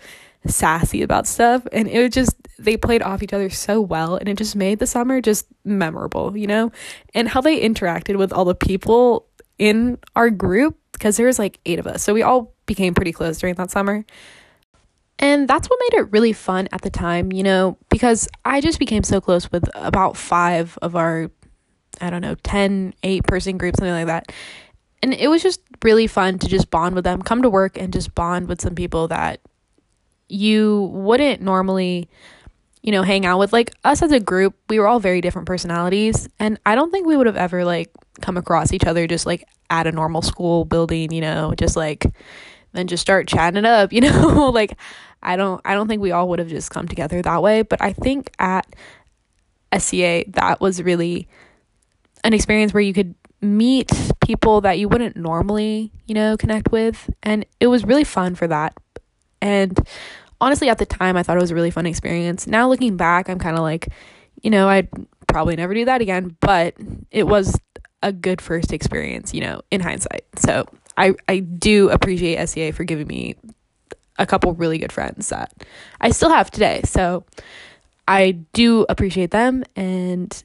sassy 0.47 1.03
about 1.03 1.27
stuff. 1.27 1.67
And 1.73 1.89
it 1.89 2.01
was 2.03 2.11
just, 2.11 2.37
they 2.59 2.77
played 2.77 3.03
off 3.03 3.23
each 3.23 3.33
other 3.33 3.51
so 3.51 3.81
well. 3.81 4.17
And 4.17 4.29
it 4.29 4.37
just 4.37 4.57
made 4.57 4.79
the 4.79 4.87
summer 4.87 5.21
just 5.21 5.47
memorable, 5.65 6.37
you 6.37 6.47
know? 6.47 6.73
And 7.15 7.29
how 7.29 7.41
they 7.41 7.61
interacted 7.61 8.17
with 8.17 8.33
all 8.33 8.45
the 8.45 8.55
people 8.55 9.27
in 9.59 9.99
our 10.15 10.31
group, 10.31 10.77
because 10.93 11.17
there 11.17 11.27
was 11.27 11.39
like 11.39 11.59
eight 11.67 11.79
of 11.79 11.87
us. 11.87 12.03
So 12.03 12.13
we 12.13 12.23
all 12.23 12.55
became 12.67 12.95
pretty 12.95 13.13
close 13.13 13.39
during 13.39 13.55
that 13.57 13.71
summer. 13.71 14.05
And 15.19 15.49
that's 15.49 15.69
what 15.69 15.81
made 15.81 16.01
it 16.01 16.13
really 16.13 16.35
fun 16.35 16.69
at 16.73 16.83
the 16.83 16.91
time, 16.91 17.33
you 17.33 17.43
know, 17.43 17.79
because 17.89 18.29
I 18.45 18.61
just 18.61 18.79
became 18.79 19.03
so 19.03 19.21
close 19.21 19.51
with 19.51 19.65
about 19.75 20.15
five 20.17 20.79
of 20.83 20.95
our, 20.95 21.31
I 22.03 22.11
don't 22.11 22.21
know, 22.21 22.35
10, 22.43 22.93
8 23.03 23.25
person 23.25 23.57
group, 23.57 23.77
something 23.77 23.95
like 23.95 24.07
that 24.09 24.31
and 25.07 25.15
it 25.15 25.29
was 25.29 25.41
just 25.41 25.61
really 25.85 26.09
fun 26.09 26.37
to 26.41 26.49
just 26.49 26.69
bond 26.69 26.97
with 26.97 27.05
them, 27.05 27.23
come 27.23 27.43
to 27.43 27.49
work 27.49 27.79
and 27.79 27.93
just 27.93 28.13
bond 28.17 28.49
with 28.49 28.61
some 28.61 28.75
people 28.75 29.07
that 29.07 29.41
you 30.29 30.91
wouldn't 30.93 31.41
normally, 31.41 32.09
you 32.83 32.91
know, 32.91 33.03
hang 33.03 33.25
out 33.25 33.39
with. 33.39 33.53
Like 33.53 33.73
us 33.85 34.03
as 34.03 34.11
a 34.11 34.19
group, 34.19 34.57
we 34.69 34.81
were 34.81 34.89
all 34.89 34.99
very 34.99 35.21
different 35.21 35.47
personalities, 35.47 36.29
and 36.41 36.59
I 36.67 36.75
don't 36.75 36.91
think 36.91 37.07
we 37.07 37.17
would 37.17 37.29
have 37.29 37.37
ever 37.37 37.65
like 37.65 37.93
come 38.21 38.37
across 38.37 38.73
each 38.73 38.85
other 38.85 39.07
just 39.07 39.27
like 39.27 39.47
at 39.71 39.87
a 39.87 39.93
normal 39.93 40.23
school 40.23 40.65
building, 40.65 41.13
you 41.13 41.21
know, 41.21 41.55
just 41.57 41.77
like 41.77 42.05
then 42.73 42.89
just 42.89 43.01
start 43.01 43.29
chatting 43.29 43.59
it 43.59 43.65
up, 43.65 43.93
you 43.93 44.01
know, 44.01 44.51
like 44.53 44.77
I 45.23 45.37
don't 45.37 45.61
I 45.65 45.75
don't 45.75 45.87
think 45.87 46.03
we 46.03 46.11
all 46.11 46.29
would 46.31 46.41
have 46.41 46.49
just 46.49 46.73
come 46.73 46.89
together 46.89 47.23
that 47.23 47.43
way, 47.45 47.63
but 47.63 47.81
I 47.81 47.93
think 47.93 48.33
at 48.41 48.67
SCA 49.79 50.25
that 50.31 50.61
was 50.61 50.83
really 50.83 51.29
an 52.25 52.35
experience 52.35 52.75
where 52.75 52.83
you 52.83 52.93
could 52.93 53.15
meet 53.41 53.91
people 54.25 54.61
that 54.63 54.79
you 54.79 54.89
wouldn't 54.89 55.17
normally, 55.17 55.93
you 56.07 56.15
know, 56.15 56.37
connect 56.37 56.73
with. 56.73 57.11
And 57.23 57.45
it 57.61 57.67
was 57.67 57.85
really 57.85 58.05
fun 58.05 58.35
for 58.35 58.47
that. 58.47 58.77
And 59.41 59.79
honestly, 60.41 60.69
at 60.69 60.79
the 60.79 60.87
time, 60.87 61.17
I 61.17 61.23
thought 61.23 61.37
it 61.37 61.41
was 61.41 61.51
a 61.51 61.55
really 61.55 61.71
fun 61.71 61.87
experience. 61.87 62.47
Now, 62.47 62.69
looking 62.69 62.97
back, 62.97 63.29
I'm 63.29 63.39
kind 63.39 63.57
of 63.57 63.63
like, 63.63 63.89
you 64.43 64.51
know, 64.51 64.69
I'd 64.69 64.89
probably 65.27 65.57
never 65.57 65.75
do 65.75 65.85
that 65.85 66.01
again, 66.01 66.37
but 66.41 66.75
it 67.11 67.25
was 67.25 67.59
a 68.03 68.13
good 68.13 68.41
first 68.41 68.73
experience, 68.73 69.35
you 69.35 69.41
know, 69.41 69.61
in 69.71 69.81
hindsight. 69.81 70.25
So 70.37 70.67
I, 70.97 71.15
I 71.29 71.41
do 71.41 71.91
appreciate 71.91 72.47
SCA 72.49 72.73
for 72.73 72.85
giving 72.85 73.07
me 73.07 73.37
a 74.19 74.27
couple 74.27 74.55
really 74.55 74.79
good 74.79 74.93
friends 74.93 75.29
that 75.29 75.53
I 76.01 76.11
still 76.11 76.31
have 76.31 76.51
today. 76.51 76.81
So 76.85 77.25
I 78.09 78.33
do 78.53 78.87
appreciate 78.89 79.31
them. 79.31 79.65
And 79.75 80.43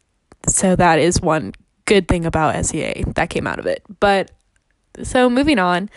so 0.48 0.76
that 0.76 1.00
is 1.00 1.22
one 1.22 1.54
good 1.86 2.08
thing 2.08 2.26
about 2.26 2.66
SCA 2.66 3.04
that 3.16 3.30
came 3.30 3.48
out 3.48 3.60
of 3.60 3.66
it. 3.66 3.84
But 4.00 4.32
so 5.04 5.30
moving 5.30 5.60
on 5.60 5.90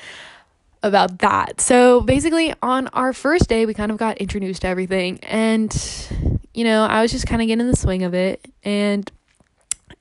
about 0.82 1.18
that. 1.20 1.60
So 1.60 2.00
basically, 2.00 2.54
on 2.62 2.88
our 2.88 3.12
first 3.12 3.48
day, 3.48 3.66
we 3.66 3.74
kind 3.74 3.90
of 3.90 3.96
got 3.96 4.18
introduced 4.18 4.62
to 4.62 4.68
everything, 4.68 5.18
and 5.22 5.72
you 6.54 6.62
know, 6.62 6.84
I 6.84 7.02
was 7.02 7.10
just 7.10 7.26
kind 7.26 7.42
of 7.42 7.48
getting 7.48 7.66
the 7.66 7.76
swing 7.76 8.04
of 8.04 8.14
it. 8.14 8.46
And 8.62 9.10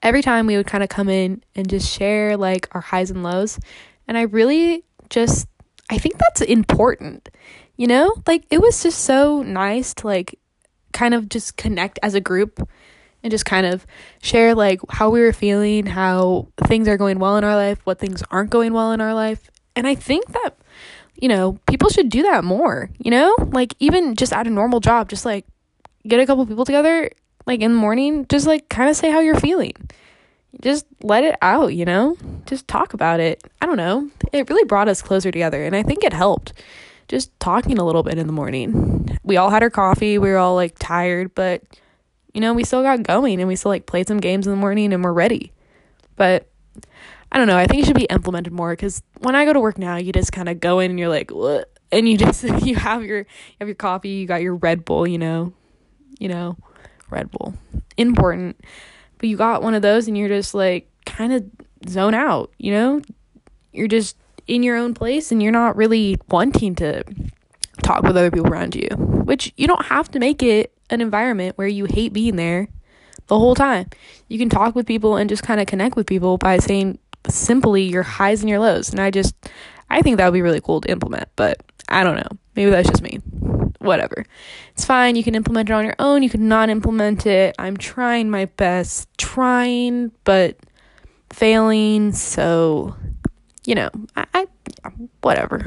every 0.04 0.22
time 0.22 0.46
we 0.46 0.56
would 0.56 0.68
kind 0.68 0.84
of 0.84 0.90
come 0.90 1.10
in 1.10 1.44
and 1.56 1.68
just 1.68 1.92
share 1.92 2.38
like 2.38 2.68
our 2.76 2.82
highs 2.82 3.10
and 3.10 3.24
lows. 3.24 3.60
And 4.08 4.18
I 4.18 4.24
really 4.24 4.84
just, 5.10 5.48
I 5.90 5.98
think 5.98 6.18
that's 6.18 6.42
important, 6.42 7.30
you 7.76 7.88
know? 7.88 8.14
Like 8.28 8.46
it 8.52 8.62
was 8.62 8.84
just 8.84 9.00
so 9.00 9.42
nice 9.42 9.94
to 9.96 10.08
like 10.08 10.38
kind 10.92 11.16
of 11.16 11.28
just 11.28 11.58
connect 11.58 11.98
as 12.04 12.14
a 12.14 12.22
group 12.22 12.70
and 13.24 13.32
just 13.32 13.46
kind 13.46 13.66
of 13.66 13.86
share 14.22 14.54
like 14.54 14.80
how 14.90 15.10
we 15.10 15.22
were 15.22 15.34
feeling, 15.34 15.86
how 15.86 16.48
things 16.68 16.88
are 16.88 16.98
going 16.98 17.20
well 17.20 17.38
in 17.38 17.44
our 17.44 17.56
life, 17.56 17.80
what 17.86 18.00
things 18.00 18.22
aren't 18.30 18.50
going 18.50 18.74
well 18.74 18.92
in 18.92 19.02
our 19.02 19.14
life. 19.14 19.50
And 19.76 19.88
I 19.88 19.96
think 19.96 20.28
that 20.34 20.58
you 21.24 21.30
know, 21.30 21.58
people 21.68 21.90
should 21.90 22.10
do 22.10 22.24
that 22.24 22.44
more, 22.44 22.90
you 23.00 23.12
know? 23.12 23.36
Like 23.52 23.74
even 23.80 24.16
just 24.16 24.34
at 24.34 24.48
a 24.48 24.50
normal 24.50 24.80
job, 24.80 25.10
just 25.10 25.26
like 25.26 25.46
get 26.08 26.20
a 26.20 26.26
couple 26.26 26.46
people 26.46 26.66
together 26.66 27.10
like 27.46 27.62
in 27.62 27.72
the 27.72 27.78
morning, 27.78 28.26
just 28.28 28.48
like 28.48 28.70
kind 28.70 28.90
of 28.90 28.96
say 28.96 29.10
how 29.10 29.20
you're 29.20 29.40
feeling. 29.40 29.74
Just 30.62 30.86
let 31.02 31.24
it 31.24 31.36
out, 31.42 31.74
you 31.74 31.86
know? 31.86 32.18
Just 32.46 32.68
talk 32.68 32.94
about 32.94 33.20
it. 33.20 33.44
I 33.62 33.66
don't 33.66 33.78
know. 33.78 34.10
It 34.32 34.50
really 34.50 34.66
brought 34.66 34.90
us 34.90 35.02
closer 35.02 35.32
together 35.32 35.64
and 35.64 35.76
I 35.76 35.84
think 35.84 36.04
it 36.04 36.14
helped. 36.14 36.54
Just 37.08 37.38
talking 37.40 37.78
a 37.78 37.86
little 37.86 38.04
bit 38.04 38.18
in 38.18 38.28
the 38.28 38.34
morning. 38.34 39.18
We 39.24 39.38
all 39.38 39.50
had 39.50 39.64
our 39.64 39.70
coffee. 39.70 40.18
We 40.18 40.30
were 40.30 40.38
all 40.38 40.56
like 40.56 40.78
tired, 40.80 41.36
but 41.36 41.62
you 42.34 42.42
know, 42.42 42.54
we 42.54 42.64
still 42.64 42.82
got 42.82 43.04
going 43.04 43.40
and 43.40 43.48
we 43.48 43.56
still 43.56 43.70
like 43.70 43.86
played 43.86 44.08
some 44.08 44.20
games 44.20 44.48
in 44.48 44.52
the 44.52 44.58
morning 44.58 44.92
and 44.94 45.04
we're 45.04 45.14
ready. 45.14 45.52
But 46.16 46.50
I 47.32 47.38
don't 47.38 47.48
know. 47.48 47.58
I 47.58 47.68
think 47.68 47.82
it 47.82 47.86
should 47.86 47.96
be 47.96 48.06
implemented 48.06 48.54
more 48.54 48.72
because 48.72 49.02
when 49.20 49.36
I 49.36 49.46
go 49.46 49.54
to 49.54 49.60
work 49.60 49.78
now, 49.78 49.98
you 49.98 50.12
just 50.12 50.32
kind 50.32 50.50
of 50.50 50.60
go 50.60 50.80
in 50.80 50.92
and 50.92 51.00
you're 51.00 51.10
like? 51.10 51.32
And 51.92 52.10
you 52.10 52.18
just 52.18 52.44
you 52.66 52.76
have 52.76 53.04
your 53.04 53.20
you 53.20 53.26
have 53.60 53.68
your 53.68 53.76
coffee, 53.76 54.10
you 54.10 54.28
got 54.28 54.42
your 54.42 54.56
Red 54.56 54.86
Bull, 54.86 55.08
you 55.08 55.18
know, 55.18 55.54
you 56.20 56.28
know, 56.28 56.58
Red 57.10 57.30
Bull, 57.32 57.54
important. 57.98 58.60
But 59.18 59.30
you 59.30 59.38
got 59.38 59.64
one 59.64 59.74
of 59.74 59.82
those 59.82 60.08
and 60.08 60.18
you're 60.18 60.30
just 60.30 60.54
like 60.54 60.90
kind 61.06 61.34
of 61.34 61.46
zone 61.88 62.14
out, 62.14 62.52
you 62.58 62.72
know. 62.72 63.02
You're 63.72 63.88
just 63.88 64.18
in 64.46 64.62
your 64.62 64.78
own 64.78 64.94
place 64.94 65.32
and 65.32 65.42
you're 65.42 65.52
not 65.52 65.76
really 65.76 66.18
wanting 66.30 66.76
to 66.76 67.04
talk 67.82 68.04
with 68.04 68.18
other 68.18 68.30
people 68.30 68.48
around 68.48 68.76
you, 68.76 68.88
which 68.98 69.54
you 69.58 69.68
don't 69.68 69.86
have 69.86 70.10
to 70.12 70.20
make 70.20 70.44
it 70.44 70.74
an 70.94 71.02
environment 71.02 71.58
where 71.58 71.68
you 71.68 71.86
hate 71.86 72.14
being 72.14 72.36
there 72.36 72.70
the 73.28 73.38
whole 73.38 73.56
time. 73.56 73.90
You 74.28 74.38
can 74.38 74.50
talk 74.50 74.76
with 74.76 74.86
people 74.86 75.18
and 75.18 75.30
just 75.30 75.44
kind 75.44 75.60
of 75.60 75.68
connect 75.68 75.96
with 75.96 76.08
people 76.08 76.38
by 76.38 76.58
saying 76.58 77.00
simply 77.28 77.84
your 77.84 78.04
highs 78.04 78.42
and 78.42 78.50
your 78.50 78.60
lows. 78.60 78.92
And 78.92 79.00
I 79.00 79.12
just, 79.12 79.36
I 79.90 80.02
think 80.02 80.18
that 80.18 80.26
would 80.26 80.34
be 80.34 80.42
really 80.42 80.62
cool 80.62 80.82
to 80.82 80.92
implement, 80.92 81.30
but 81.36 81.62
I 81.90 82.04
don't 82.04 82.16
know. 82.16 82.38
Maybe 82.56 82.72
that's 82.72 82.90
just 82.90 83.02
me. 83.02 83.18
Whatever. 83.80 84.26
It's 84.74 84.86
fine. 84.86 85.16
You 85.16 85.24
can 85.24 85.36
implement 85.36 85.70
it 85.70 85.74
on 85.74 85.84
your 85.84 85.96
own. 86.00 86.24
You 86.24 86.30
can 86.30 86.48
not 86.48 86.70
implement 86.70 87.26
it. 87.26 87.56
I'm 87.60 87.76
trying 87.76 88.30
my 88.30 88.46
best, 88.46 89.10
trying, 89.18 90.12
but 90.24 90.58
failing. 91.30 92.14
So, 92.14 92.96
you 93.66 93.76
know, 93.76 93.90
I, 94.16 94.26
I 94.84 94.90
whatever. 95.22 95.66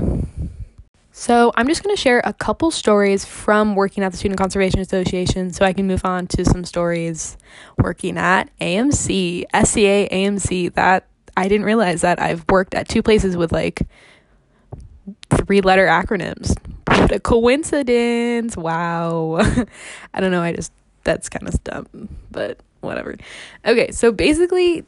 So, 1.18 1.50
I'm 1.56 1.66
just 1.66 1.82
going 1.82 1.96
to 1.96 2.00
share 2.00 2.20
a 2.25 2.35
couple 2.35 2.70
stories 2.70 3.25
from 3.25 3.75
working 3.75 4.04
at 4.04 4.12
the 4.12 4.18
Student 4.18 4.38
Conservation 4.38 4.80
Association 4.80 5.50
so 5.50 5.64
I 5.64 5.73
can 5.73 5.87
move 5.87 6.04
on 6.04 6.26
to 6.26 6.44
some 6.44 6.62
stories 6.62 7.38
working 7.78 8.18
at 8.18 8.50
AMC, 8.61 9.44
SCA 9.44 10.08
AMC. 10.12 10.75
That 10.75 11.06
I 11.35 11.49
didn't 11.49 11.64
realize 11.64 12.02
that 12.02 12.20
I've 12.20 12.44
worked 12.50 12.75
at 12.75 12.87
two 12.87 13.02
places 13.02 13.35
with 13.35 13.50
like 13.50 13.80
three 15.30 15.62
letter 15.62 15.87
acronyms. 15.87 16.54
What 16.87 17.11
a 17.11 17.18
coincidence. 17.18 18.54
Wow. 18.54 19.38
I 20.12 20.20
don't 20.20 20.30
know. 20.30 20.42
I 20.42 20.52
just, 20.52 20.70
that's 21.04 21.30
kind 21.30 21.49
of 21.49 21.64
dumb, 21.64 22.11
but 22.30 22.61
whatever. 22.82 23.16
Okay. 23.64 23.90
So 23.90 24.12
basically, 24.12 24.85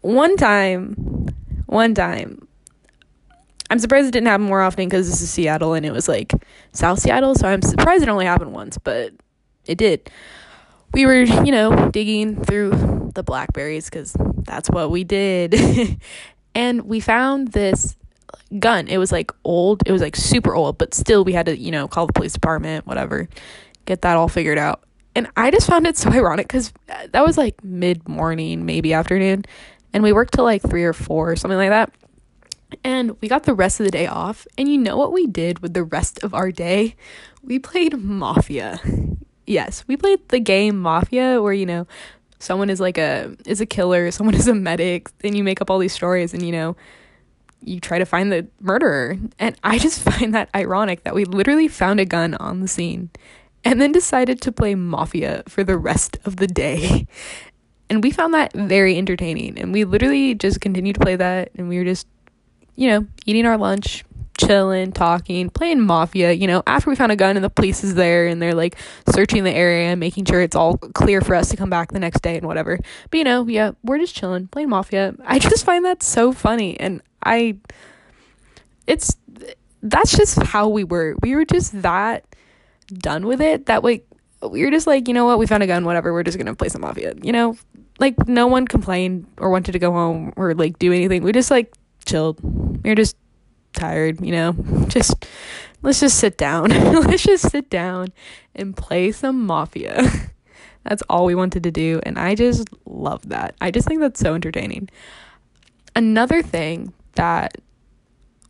one 0.00 0.38
time, 0.38 1.28
one 1.66 1.94
time, 1.94 2.47
I'm 3.70 3.78
surprised 3.78 4.08
it 4.08 4.12
didn't 4.12 4.28
happen 4.28 4.46
more 4.46 4.62
often 4.62 4.88
because 4.88 5.10
this 5.10 5.20
is 5.20 5.30
Seattle 5.30 5.74
and 5.74 5.84
it 5.84 5.92
was 5.92 6.08
like 6.08 6.32
South 6.72 6.98
Seattle. 6.98 7.34
So 7.34 7.46
I'm 7.46 7.62
surprised 7.62 8.02
it 8.02 8.08
only 8.08 8.24
happened 8.24 8.52
once, 8.52 8.78
but 8.78 9.12
it 9.66 9.76
did. 9.76 10.10
We 10.94 11.04
were, 11.04 11.22
you 11.22 11.52
know, 11.52 11.90
digging 11.90 12.42
through 12.42 13.12
the 13.14 13.22
blackberries 13.22 13.90
because 13.90 14.16
that's 14.38 14.70
what 14.70 14.90
we 14.90 15.04
did. 15.04 15.54
and 16.54 16.82
we 16.82 17.00
found 17.00 17.48
this 17.48 17.96
gun. 18.58 18.88
It 18.88 18.98
was 18.98 19.12
like 19.12 19.30
old. 19.44 19.82
It 19.86 19.92
was 19.92 20.00
like 20.00 20.16
super 20.16 20.54
old, 20.54 20.78
but 20.78 20.94
still 20.94 21.24
we 21.24 21.32
had 21.34 21.46
to, 21.46 21.58
you 21.58 21.70
know, 21.70 21.88
call 21.88 22.06
the 22.06 22.12
police 22.12 22.32
department, 22.32 22.86
whatever, 22.86 23.28
get 23.84 24.02
that 24.02 24.16
all 24.16 24.28
figured 24.28 24.58
out. 24.58 24.82
And 25.14 25.28
I 25.36 25.50
just 25.50 25.66
found 25.66 25.86
it 25.86 25.96
so 25.96 26.10
ironic 26.12 26.48
because 26.48 26.72
uh, 26.88 27.08
that 27.12 27.24
was 27.24 27.36
like 27.36 27.62
mid 27.62 28.08
morning, 28.08 28.64
maybe 28.64 28.94
afternoon. 28.94 29.44
And 29.92 30.02
we 30.02 30.12
worked 30.12 30.34
till 30.34 30.44
like 30.44 30.62
three 30.62 30.84
or 30.84 30.92
four, 30.92 31.32
or 31.32 31.36
something 31.36 31.58
like 31.58 31.70
that. 31.70 31.92
And 32.84 33.16
we 33.20 33.28
got 33.28 33.44
the 33.44 33.54
rest 33.54 33.80
of 33.80 33.84
the 33.84 33.90
day 33.90 34.06
off. 34.06 34.46
And 34.56 34.68
you 34.68 34.78
know 34.78 34.96
what 34.96 35.12
we 35.12 35.26
did 35.26 35.60
with 35.60 35.74
the 35.74 35.84
rest 35.84 36.22
of 36.22 36.34
our 36.34 36.50
day? 36.52 36.96
We 37.42 37.58
played 37.58 37.98
Mafia. 37.98 38.80
Yes, 39.50 39.82
we 39.88 39.96
played 39.96 40.28
the 40.28 40.40
game 40.40 40.78
Mafia 40.78 41.40
where, 41.40 41.54
you 41.54 41.64
know, 41.64 41.86
someone 42.38 42.68
is 42.68 42.80
like 42.80 42.98
a 42.98 43.34
is 43.46 43.62
a 43.62 43.66
killer, 43.66 44.10
someone 44.10 44.34
is 44.34 44.46
a 44.46 44.54
medic, 44.54 45.08
and 45.24 45.34
you 45.34 45.42
make 45.42 45.62
up 45.62 45.70
all 45.70 45.78
these 45.78 45.94
stories 45.94 46.34
and 46.34 46.42
you 46.42 46.52
know 46.52 46.76
you 47.64 47.80
try 47.80 47.98
to 47.98 48.04
find 48.04 48.30
the 48.30 48.46
murderer. 48.60 49.16
And 49.38 49.56
I 49.64 49.78
just 49.86 50.00
find 50.00 50.34
that 50.34 50.48
ironic 50.54 51.04
that 51.04 51.14
we 51.14 51.24
literally 51.24 51.68
found 51.68 52.00
a 52.00 52.04
gun 52.04 52.34
on 52.34 52.60
the 52.60 52.68
scene 52.68 53.10
and 53.64 53.80
then 53.80 53.92
decided 53.92 54.40
to 54.42 54.52
play 54.52 54.74
Mafia 54.74 55.42
for 55.48 55.64
the 55.64 55.76
rest 55.76 56.18
of 56.24 56.36
the 56.36 56.46
day. 56.46 57.06
And 57.90 58.02
we 58.02 58.10
found 58.10 58.34
that 58.34 58.52
very 58.52 58.98
entertaining. 58.98 59.58
And 59.58 59.72
we 59.72 59.84
literally 59.84 60.34
just 60.34 60.60
continued 60.60 60.94
to 60.94 61.00
play 61.00 61.16
that 61.16 61.50
and 61.56 61.68
we 61.68 61.78
were 61.78 61.84
just, 61.84 62.06
you 62.78 62.88
know, 62.88 63.04
eating 63.26 63.44
our 63.44 63.58
lunch, 63.58 64.04
chilling, 64.38 64.92
talking, 64.92 65.50
playing 65.50 65.80
mafia, 65.80 66.32
you 66.32 66.46
know, 66.46 66.62
after 66.64 66.88
we 66.88 66.94
found 66.94 67.10
a 67.10 67.16
gun 67.16 67.36
and 67.36 67.44
the 67.44 67.50
police 67.50 67.82
is 67.82 67.96
there 67.96 68.28
and 68.28 68.40
they're 68.40 68.54
like 68.54 68.76
searching 69.10 69.42
the 69.42 69.50
area, 69.50 69.96
making 69.96 70.24
sure 70.24 70.40
it's 70.40 70.54
all 70.54 70.78
clear 70.78 71.20
for 71.20 71.34
us 71.34 71.48
to 71.48 71.56
come 71.56 71.68
back 71.68 71.90
the 71.90 71.98
next 71.98 72.20
day 72.22 72.36
and 72.36 72.46
whatever. 72.46 72.78
But 73.10 73.18
you 73.18 73.24
know, 73.24 73.48
yeah, 73.48 73.72
we're 73.82 73.98
just 73.98 74.14
chilling, 74.14 74.46
playing 74.46 74.68
mafia. 74.68 75.16
I 75.26 75.38
just 75.40 75.64
find 75.64 75.84
that 75.84 76.04
so 76.04 76.32
funny 76.32 76.78
and 76.78 77.02
I 77.24 77.56
it's 78.86 79.16
that's 79.82 80.16
just 80.16 80.40
how 80.40 80.68
we 80.68 80.84
were. 80.84 81.16
We 81.20 81.34
were 81.34 81.44
just 81.44 81.82
that 81.82 82.24
done 82.94 83.26
with 83.26 83.40
it 83.40 83.66
that 83.66 83.82
like 83.82 84.06
we 84.40 84.64
were 84.64 84.70
just 84.70 84.86
like, 84.86 85.08
you 85.08 85.14
know 85.14 85.24
what, 85.24 85.40
we 85.40 85.48
found 85.48 85.64
a 85.64 85.66
gun, 85.66 85.84
whatever, 85.84 86.12
we're 86.12 86.22
just 86.22 86.38
gonna 86.38 86.54
play 86.54 86.68
some 86.68 86.82
mafia. 86.82 87.14
You 87.20 87.32
know? 87.32 87.56
Like 87.98 88.28
no 88.28 88.46
one 88.46 88.68
complained 88.68 89.26
or 89.38 89.50
wanted 89.50 89.72
to 89.72 89.80
go 89.80 89.90
home 89.90 90.32
or 90.36 90.54
like 90.54 90.78
do 90.78 90.92
anything. 90.92 91.24
We 91.24 91.32
just 91.32 91.50
like 91.50 91.74
chilled. 92.08 92.38
Were 92.88 92.94
just 92.94 93.16
tired, 93.74 94.24
you 94.24 94.32
know, 94.32 94.52
just 94.88 95.26
let's 95.82 96.00
just 96.00 96.18
sit 96.18 96.38
down. 96.38 96.70
let's 97.02 97.22
just 97.22 97.50
sit 97.50 97.68
down 97.70 98.08
and 98.54 98.76
play 98.76 99.12
some 99.12 99.46
Mafia. 99.46 100.08
that's 100.84 101.02
all 101.10 101.26
we 101.26 101.34
wanted 101.34 101.62
to 101.64 101.70
do. 101.70 102.00
And 102.04 102.18
I 102.18 102.34
just 102.34 102.68
love 102.86 103.28
that. 103.28 103.54
I 103.60 103.70
just 103.70 103.86
think 103.86 104.00
that's 104.00 104.20
so 104.20 104.34
entertaining. 104.34 104.88
Another 105.94 106.42
thing 106.42 106.92
that 107.14 107.58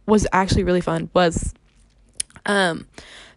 was 0.07 0.26
actually 0.33 0.64
really 0.64 0.80
fun 0.80 1.11
was 1.14 1.52
um, 2.47 2.87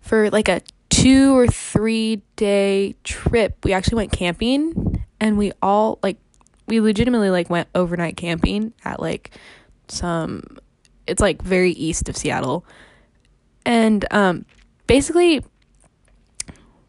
for 0.02 0.30
like 0.30 0.48
a 0.50 0.62
two 0.90 1.36
or 1.36 1.48
three 1.48 2.22
day 2.36 2.96
trip, 3.04 3.58
we 3.64 3.74
actually 3.74 3.96
went 3.96 4.12
camping 4.12 5.04
and 5.20 5.38
we 5.38 5.52
all 5.62 6.00
like, 6.04 6.18
we 6.68 6.80
legitimately 6.80 7.32
like 7.32 7.50
went 7.50 7.68
overnight 7.74 8.18
camping 8.18 8.74
at 8.86 9.00
like 9.00 9.32
some 9.88 10.44
it's 11.08 11.22
like 11.22 11.42
very 11.42 11.72
east 11.72 12.10
of 12.10 12.18
Seattle. 12.18 12.66
And 13.66 14.06
um 14.12 14.46
basically 14.88 15.44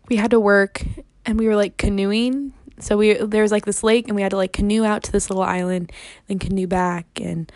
we 0.08 0.16
had 0.16 0.30
to 0.32 0.40
work 0.40 0.84
and 1.24 1.38
we 1.38 1.46
were 1.46 1.56
like 1.56 1.76
canoeing. 1.76 2.52
So 2.78 2.96
we 2.96 3.14
there 3.14 3.42
was 3.42 3.52
like 3.52 3.64
this 3.64 3.82
lake 3.82 4.08
and 4.08 4.16
we 4.16 4.22
had 4.22 4.30
to 4.30 4.36
like 4.36 4.52
canoe 4.52 4.84
out 4.84 5.02
to 5.04 5.12
this 5.12 5.30
little 5.30 5.44
island, 5.44 5.92
then 6.26 6.38
canoe 6.38 6.66
back 6.66 7.06
and 7.20 7.50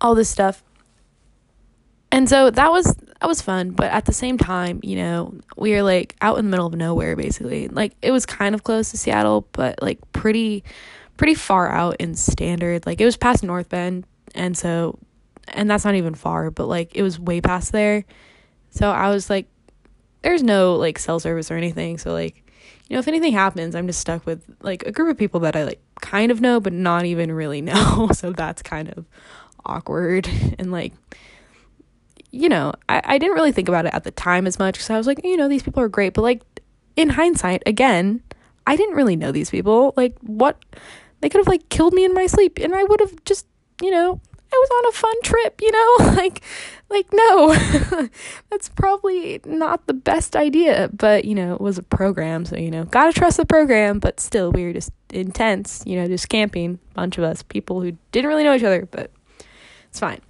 all 0.00 0.14
this 0.14 0.28
stuff. 0.28 0.62
And 2.12 2.28
so 2.28 2.50
that 2.50 2.70
was 2.70 2.96
that 3.20 3.26
was 3.26 3.42
fun, 3.42 3.70
but 3.70 3.90
at 3.90 4.04
the 4.04 4.12
same 4.12 4.38
time, 4.38 4.80
you 4.82 4.96
know, 4.96 5.34
we 5.56 5.72
were 5.72 5.82
like 5.82 6.16
out 6.20 6.38
in 6.38 6.44
the 6.46 6.50
middle 6.50 6.66
of 6.66 6.74
nowhere 6.74 7.16
basically. 7.16 7.68
Like 7.68 7.94
it 8.02 8.10
was 8.10 8.24
kind 8.26 8.54
of 8.54 8.62
close 8.62 8.90
to 8.90 8.98
Seattle, 8.98 9.46
but 9.52 9.82
like 9.82 9.98
pretty 10.12 10.64
pretty 11.16 11.34
far 11.34 11.70
out 11.70 11.96
in 11.98 12.14
standard. 12.14 12.86
Like 12.86 13.00
it 13.00 13.04
was 13.04 13.16
past 13.16 13.42
North 13.42 13.68
Bend, 13.68 14.06
and 14.34 14.56
so 14.56 14.98
and 15.48 15.70
that's 15.70 15.84
not 15.84 15.94
even 15.94 16.14
far, 16.14 16.50
but 16.50 16.66
like 16.66 16.94
it 16.94 17.02
was 17.02 17.18
way 17.18 17.40
past 17.40 17.72
there. 17.72 18.04
So 18.70 18.90
I 18.90 19.10
was 19.10 19.30
like, 19.30 19.46
there's 20.22 20.42
no 20.42 20.74
like 20.74 20.98
cell 20.98 21.20
service 21.20 21.50
or 21.50 21.56
anything. 21.56 21.98
So 21.98 22.12
like, 22.12 22.42
you 22.88 22.94
know, 22.94 23.00
if 23.00 23.08
anything 23.08 23.32
happens, 23.32 23.74
I'm 23.74 23.86
just 23.86 24.00
stuck 24.00 24.26
with 24.26 24.42
like 24.60 24.84
a 24.84 24.92
group 24.92 25.10
of 25.10 25.18
people 25.18 25.40
that 25.40 25.56
I 25.56 25.64
like 25.64 25.80
kind 26.00 26.30
of 26.30 26.40
know, 26.40 26.60
but 26.60 26.72
not 26.72 27.04
even 27.04 27.32
really 27.32 27.60
know. 27.60 28.08
so 28.12 28.32
that's 28.32 28.62
kind 28.62 28.88
of 28.90 29.06
awkward. 29.64 30.28
And 30.58 30.72
like, 30.72 30.94
you 32.30 32.48
know, 32.48 32.72
I, 32.88 33.02
I 33.04 33.18
didn't 33.18 33.34
really 33.34 33.52
think 33.52 33.68
about 33.68 33.86
it 33.86 33.94
at 33.94 34.04
the 34.04 34.10
time 34.10 34.46
as 34.46 34.58
much 34.58 34.74
because 34.74 34.90
I 34.90 34.96
was 34.96 35.06
like, 35.06 35.20
you 35.24 35.36
know, 35.36 35.48
these 35.48 35.62
people 35.62 35.82
are 35.82 35.88
great. 35.88 36.14
But 36.14 36.22
like 36.22 36.42
in 36.96 37.10
hindsight, 37.10 37.62
again, 37.66 38.22
I 38.66 38.76
didn't 38.76 38.96
really 38.96 39.16
know 39.16 39.32
these 39.32 39.50
people. 39.50 39.94
Like, 39.96 40.16
what? 40.20 40.62
they 41.20 41.28
could 41.28 41.38
have 41.38 41.48
like 41.48 41.68
killed 41.68 41.92
me 41.92 42.04
in 42.04 42.14
my 42.14 42.26
sleep 42.26 42.58
and 42.58 42.74
I 42.74 42.84
would 42.84 43.00
have 43.00 43.24
just, 43.24 43.46
you 43.82 43.90
know, 43.90 44.20
I 44.52 44.56
was 44.56 44.70
on 44.70 44.88
a 44.88 44.92
fun 44.92 45.22
trip, 45.22 45.60
you 45.60 45.72
know? 45.72 45.96
like 46.16 46.42
like 46.88 47.06
no. 47.12 47.54
That's 48.50 48.68
probably 48.68 49.40
not 49.44 49.86
the 49.86 49.94
best 49.94 50.36
idea, 50.36 50.90
but 50.92 51.24
you 51.24 51.34
know, 51.34 51.54
it 51.54 51.60
was 51.60 51.78
a 51.78 51.82
program, 51.82 52.44
so 52.44 52.56
you 52.56 52.70
know, 52.70 52.84
got 52.84 53.12
to 53.12 53.18
trust 53.18 53.36
the 53.36 53.46
program, 53.46 53.98
but 53.98 54.20
still 54.20 54.52
we 54.52 54.64
were 54.64 54.72
just 54.72 54.92
intense, 55.10 55.82
you 55.86 55.96
know, 55.96 56.06
just 56.06 56.28
camping, 56.28 56.78
bunch 56.94 57.18
of 57.18 57.24
us, 57.24 57.42
people 57.42 57.80
who 57.80 57.96
didn't 58.12 58.28
really 58.28 58.44
know 58.44 58.54
each 58.54 58.62
other, 58.62 58.86
but 58.90 59.10
it's 59.88 60.00
fine. 60.00 60.20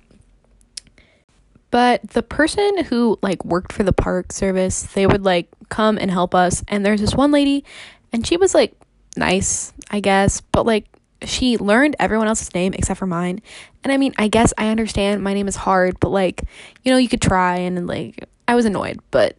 But 1.70 2.08
the 2.10 2.22
person 2.22 2.84
who 2.84 3.18
like 3.22 3.44
worked 3.44 3.72
for 3.72 3.82
the 3.82 3.92
park 3.92 4.32
service, 4.32 4.82
they 4.94 5.06
would 5.06 5.24
like 5.24 5.48
come 5.68 5.98
and 5.98 6.10
help 6.10 6.34
us. 6.34 6.64
And 6.68 6.86
there's 6.86 7.00
this 7.00 7.14
one 7.14 7.32
lady, 7.32 7.64
and 8.12 8.26
she 8.26 8.36
was 8.36 8.54
like 8.54 8.74
nice, 9.16 9.72
I 9.90 10.00
guess, 10.00 10.40
but 10.40 10.64
like 10.64 10.86
she 11.22 11.56
learned 11.56 11.96
everyone 11.98 12.28
else's 12.28 12.52
name 12.54 12.74
except 12.74 12.98
for 12.98 13.06
mine. 13.06 13.40
And 13.84 13.92
I 13.92 13.96
mean, 13.96 14.14
I 14.18 14.28
guess 14.28 14.52
I 14.58 14.68
understand 14.68 15.22
my 15.22 15.34
name 15.34 15.48
is 15.48 15.56
hard, 15.56 15.98
but 16.00 16.10
like, 16.10 16.42
you 16.82 16.92
know, 16.92 16.98
you 16.98 17.08
could 17.08 17.22
try 17.22 17.56
and 17.56 17.86
like 17.86 18.28
I 18.48 18.54
was 18.54 18.64
annoyed, 18.64 19.00
but 19.10 19.36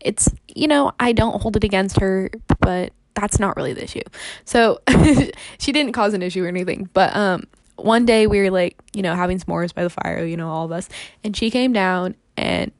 it's, 0.00 0.28
you 0.48 0.66
know, 0.68 0.92
I 0.98 1.12
don't 1.12 1.40
hold 1.40 1.56
it 1.56 1.64
against 1.64 2.00
her, 2.00 2.30
but 2.60 2.92
that's 3.14 3.38
not 3.38 3.56
really 3.56 3.72
the 3.72 3.84
issue. 3.84 4.02
So 4.44 4.80
she 5.58 5.72
didn't 5.72 5.92
cause 5.92 6.14
an 6.14 6.22
issue 6.22 6.44
or 6.44 6.48
anything, 6.48 6.88
but 6.92 7.14
um 7.14 7.44
one 7.76 8.04
day 8.04 8.26
we 8.26 8.40
were 8.40 8.50
like, 8.50 8.76
you 8.92 9.02
know, 9.02 9.14
having 9.14 9.38
s'mores 9.38 9.74
by 9.74 9.82
the 9.82 9.90
fire, 9.90 10.24
you 10.24 10.36
know, 10.36 10.48
all 10.48 10.64
of 10.64 10.72
us, 10.72 10.88
and 11.24 11.36
she 11.36 11.50
came 11.50 11.72
down 11.72 12.14
and 12.36 12.70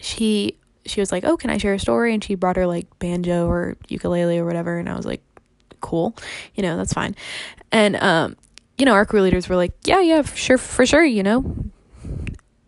she 0.00 0.56
she 0.84 1.00
was 1.00 1.12
like, 1.12 1.24
"Oh, 1.24 1.36
can 1.36 1.50
I 1.50 1.58
share 1.58 1.74
a 1.74 1.78
story?" 1.78 2.12
And 2.12 2.22
she 2.22 2.34
brought 2.34 2.56
her 2.56 2.66
like 2.66 2.86
banjo 2.98 3.46
or 3.46 3.76
ukulele 3.88 4.38
or 4.38 4.44
whatever, 4.44 4.78
and 4.78 4.88
I 4.88 4.96
was 4.96 5.06
like, 5.06 5.22
"Cool, 5.82 6.16
you 6.54 6.62
know, 6.62 6.78
that's 6.78 6.94
fine." 6.94 7.14
And 7.70 7.96
um, 7.96 8.36
you 8.78 8.86
know, 8.86 8.92
our 8.92 9.04
crew 9.04 9.20
leaders 9.20 9.48
were 9.48 9.56
like, 9.56 9.72
"Yeah, 9.84 10.00
yeah, 10.00 10.22
for 10.22 10.36
sure, 10.36 10.58
for 10.58 10.86
sure," 10.86 11.04
you 11.04 11.22
know. 11.22 11.44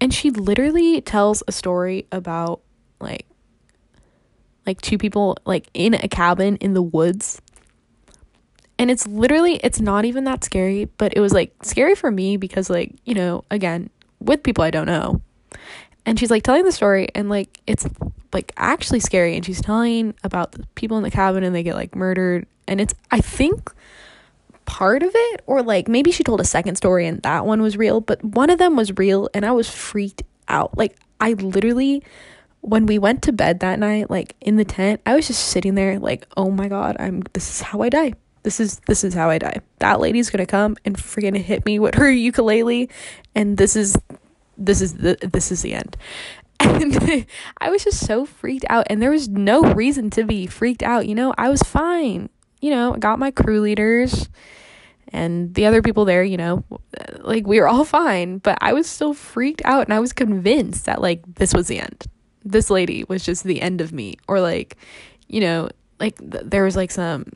And 0.01 0.13
she 0.13 0.31
literally 0.31 1.01
tells 1.01 1.43
a 1.49 1.53
story 1.53 2.07
about 2.13 2.61
like 3.01 3.27
like 4.67 4.81
two 4.81 4.99
people 4.99 5.37
like 5.45 5.69
in 5.75 5.95
a 5.95 6.09
cabin 6.09 6.57
in 6.57 6.75
the 6.75 6.83
woods 6.83 7.41
and 8.79 8.91
it's 8.91 9.07
literally 9.07 9.57
it's 9.57 9.81
not 9.81 10.05
even 10.05 10.25
that 10.25 10.45
scary 10.45 10.87
but 10.97 11.13
it 11.17 11.21
was 11.21 11.33
like 11.33 11.53
scary 11.63 11.95
for 11.95 12.11
me 12.11 12.37
because 12.37 12.71
like 12.71 12.95
you 13.05 13.15
know 13.15 13.45
again 13.51 13.91
with 14.21 14.43
people 14.43 14.65
i 14.65 14.71
don't 14.71 14.87
know 14.87 15.21
and 16.07 16.19
she's 16.19 16.31
like 16.31 16.43
telling 16.43 16.65
the 16.65 16.73
story 16.73 17.09
and 17.15 17.29
like 17.29 17.61
it's 17.67 17.87
like 18.33 18.53
actually 18.57 19.01
scary 19.01 19.37
and 19.37 19.45
she's 19.45 19.61
telling 19.61 20.15
about 20.25 20.53
the 20.53 20.67
people 20.75 20.97
in 20.97 21.03
the 21.03 21.11
cabin 21.11 21.45
and 21.45 21.55
they 21.55 21.63
get 21.63 21.75
like 21.75 21.95
murdered 21.95 22.47
and 22.67 22.81
it's 22.81 22.95
i 23.11 23.21
think 23.21 23.73
part 24.65 25.03
of 25.03 25.11
it 25.15 25.43
or 25.47 25.63
like 25.63 25.89
maybe 25.89 26.11
she 26.11 26.25
told 26.25 26.41
a 26.41 26.45
second 26.45 26.77
story 26.77 27.07
and 27.07 27.23
that 27.23 27.45
one 27.45 27.61
was 27.61 27.77
real 27.77 28.01
but 28.01 28.23
one 28.25 28.51
of 28.51 28.59
them 28.59 28.77
was 28.77 28.97
real 28.97 29.29
and 29.35 29.45
i 29.45 29.53
was 29.53 29.69
freaked 29.69 30.23
out 30.49 30.77
like 30.77 30.97
i 31.21 31.33
literally 31.35 32.03
when 32.63 32.87
we 32.87 32.99
went 32.99 33.21
to 33.23 33.33
bed 33.33 33.61
that 33.61 33.79
night 33.79 34.09
like 34.09 34.35
in 34.41 34.57
the 34.57 34.65
tent 34.65 35.01
i 35.05 35.15
was 35.15 35.27
just 35.27 35.49
sitting 35.49 35.75
there 35.75 35.99
like 35.99 36.27
oh 36.37 36.51
my 36.51 36.67
god 36.67 36.97
i'm 36.99 37.23
this 37.35 37.51
is 37.51 37.61
how 37.61 37.83
i 37.83 37.91
die 37.91 38.13
this 38.45 38.61
is 38.61 38.81
this 38.87 39.03
is 39.03 39.15
how 39.15 39.31
I 39.31 39.39
die. 39.39 39.61
That 39.79 40.01
lady's 40.01 40.31
gonna 40.31 40.47
come 40.47 40.77
and 40.85 40.97
freaking 40.97 41.37
hit 41.37 41.67
me 41.67 41.79
with 41.79 41.97
her 41.97 42.11
ukulele, 42.31 42.89
and 43.35 43.57
this 43.57 43.75
is 43.75 43.97
this 44.57 44.81
is 44.81 44.95
the 44.95 45.19
this 45.21 45.51
is 45.51 45.63
the 45.63 45.75
end. 45.75 45.97
And 46.61 47.27
I 47.59 47.71
was 47.71 47.85
just 47.85 48.07
so 48.07 48.25
freaked 48.25 48.65
out, 48.71 48.87
and 48.89 49.03
there 49.03 49.11
was 49.11 49.29
no 49.29 49.63
reason 49.75 50.09
to 50.11 50.25
be 50.25 50.47
freaked 50.47 50.83
out. 50.83 51.09
You 51.09 51.15
know, 51.15 51.35
I 51.37 51.49
was 51.49 51.63
fine. 51.63 52.31
You 52.65 52.71
know, 52.71 52.95
I 52.95 52.99
got 52.99 53.19
my 53.19 53.31
crew 53.31 53.61
leaders 53.61 54.31
and 55.09 55.55
the 55.55 55.67
other 55.67 55.83
people 55.83 56.07
there, 56.07 56.25
you 56.25 56.39
know, 56.39 56.65
like 57.19 57.47
we 57.47 57.61
were 57.61 57.69
all 57.69 57.85
fine, 57.85 58.39
but 58.39 58.57
I 58.63 58.73
was 58.73 58.87
still 58.87 59.13
freaked 59.13 59.61
out 59.67 59.85
and 59.87 59.93
I 59.93 60.01
was 60.01 60.15
convinced 60.15 60.87
that 60.87 61.03
like 61.03 61.21
this 61.35 61.53
was 61.53 61.69
the 61.69 61.79
end. 61.79 62.07
This 62.43 62.71
lady 62.71 63.05
was 63.07 63.23
just 63.23 63.45
the 63.45 63.61
end 63.61 63.83
of 63.83 63.93
me 63.93 64.17
or 64.29 64.41
like, 64.41 64.79
you 65.29 65.41
know, 65.41 65.69
like 66.01 66.17
th- 66.19 66.45
there 66.47 66.65
was 66.65 66.75
like 66.75 66.91
some 66.91 67.27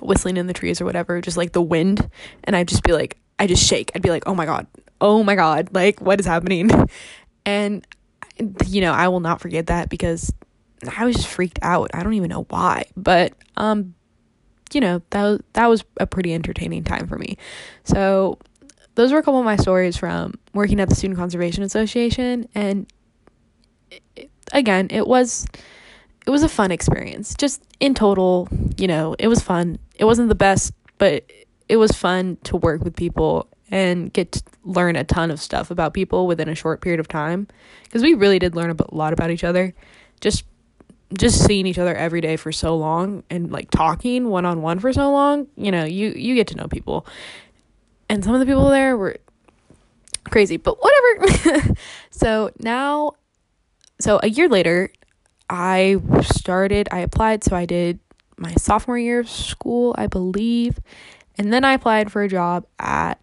whistling 0.00 0.36
in 0.36 0.46
the 0.46 0.52
trees 0.52 0.80
or 0.80 0.84
whatever, 0.84 1.20
just 1.20 1.36
like 1.36 1.50
the 1.50 1.60
wind. 1.60 2.08
And 2.44 2.54
I'd 2.54 2.68
just 2.68 2.84
be 2.84 2.92
like, 2.92 3.18
I 3.40 3.48
just 3.48 3.66
shake. 3.66 3.90
I'd 3.96 4.02
be 4.02 4.10
like, 4.10 4.22
oh 4.28 4.36
my 4.36 4.46
God, 4.46 4.68
oh 5.00 5.24
my 5.24 5.34
God, 5.34 5.70
like 5.72 6.00
what 6.00 6.20
is 6.20 6.26
happening? 6.26 6.70
And, 7.44 7.84
you 8.66 8.80
know, 8.82 8.92
I 8.92 9.08
will 9.08 9.18
not 9.18 9.40
forget 9.40 9.66
that 9.66 9.90
because 9.90 10.32
I 10.96 11.04
was 11.04 11.16
just 11.16 11.28
freaked 11.28 11.58
out. 11.60 11.90
I 11.92 12.04
don't 12.04 12.14
even 12.14 12.30
know 12.30 12.46
why. 12.48 12.86
But, 12.96 13.34
um, 13.56 13.94
you 14.74 14.80
know, 14.80 15.02
that 15.10 15.40
that 15.54 15.66
was 15.66 15.84
a 15.98 16.06
pretty 16.06 16.34
entertaining 16.34 16.84
time 16.84 17.06
for 17.06 17.18
me. 17.18 17.36
So, 17.84 18.38
those 18.94 19.12
were 19.12 19.18
a 19.18 19.22
couple 19.22 19.40
of 19.40 19.44
my 19.44 19.56
stories 19.56 19.96
from 19.96 20.34
working 20.52 20.80
at 20.80 20.88
the 20.88 20.94
Student 20.94 21.18
Conservation 21.18 21.62
Association. 21.62 22.48
And 22.54 22.86
it, 24.16 24.30
again, 24.52 24.88
it 24.90 25.06
was 25.06 25.46
it 26.26 26.30
was 26.30 26.42
a 26.42 26.48
fun 26.48 26.70
experience. 26.70 27.34
Just 27.34 27.62
in 27.80 27.94
total, 27.94 28.48
you 28.76 28.86
know, 28.86 29.14
it 29.18 29.28
was 29.28 29.40
fun. 29.40 29.78
It 29.96 30.04
wasn't 30.04 30.28
the 30.28 30.34
best, 30.34 30.72
but 30.98 31.24
it 31.68 31.76
was 31.76 31.92
fun 31.92 32.38
to 32.44 32.56
work 32.56 32.82
with 32.82 32.96
people 32.96 33.48
and 33.70 34.12
get 34.12 34.32
to 34.32 34.42
learn 34.64 34.96
a 34.96 35.04
ton 35.04 35.30
of 35.30 35.40
stuff 35.40 35.70
about 35.70 35.94
people 35.94 36.26
within 36.26 36.48
a 36.48 36.54
short 36.54 36.80
period 36.80 37.00
of 37.00 37.08
time 37.08 37.46
because 37.84 38.02
we 38.02 38.14
really 38.14 38.38
did 38.38 38.54
learn 38.54 38.70
a 38.70 38.94
lot 38.94 39.12
about 39.12 39.30
each 39.30 39.44
other. 39.44 39.74
Just 40.20 40.44
just 41.18 41.44
seeing 41.44 41.66
each 41.66 41.78
other 41.78 41.94
every 41.94 42.20
day 42.20 42.36
for 42.36 42.52
so 42.52 42.76
long 42.76 43.22
and 43.30 43.50
like 43.50 43.70
talking 43.70 44.28
one 44.28 44.44
on 44.44 44.62
one 44.62 44.78
for 44.78 44.92
so 44.92 45.10
long, 45.10 45.46
you 45.56 45.70
know, 45.70 45.84
you 45.84 46.10
you 46.10 46.34
get 46.34 46.46
to 46.48 46.56
know 46.56 46.66
people. 46.66 47.06
And 48.08 48.22
some 48.22 48.34
of 48.34 48.40
the 48.40 48.46
people 48.46 48.68
there 48.68 48.96
were 48.96 49.16
crazy, 50.30 50.56
but 50.56 50.78
whatever. 50.80 51.74
so 52.10 52.50
now 52.58 53.12
so 54.00 54.20
a 54.22 54.28
year 54.28 54.48
later, 54.48 54.90
I 55.48 55.96
started, 56.22 56.88
I 56.90 57.00
applied, 57.00 57.44
so 57.44 57.54
I 57.56 57.66
did 57.66 57.98
my 58.36 58.52
sophomore 58.54 58.98
year 58.98 59.20
of 59.20 59.28
school, 59.28 59.94
I 59.96 60.06
believe. 60.06 60.78
And 61.38 61.52
then 61.52 61.64
I 61.64 61.74
applied 61.74 62.10
for 62.10 62.22
a 62.22 62.28
job 62.28 62.66
at 62.78 63.20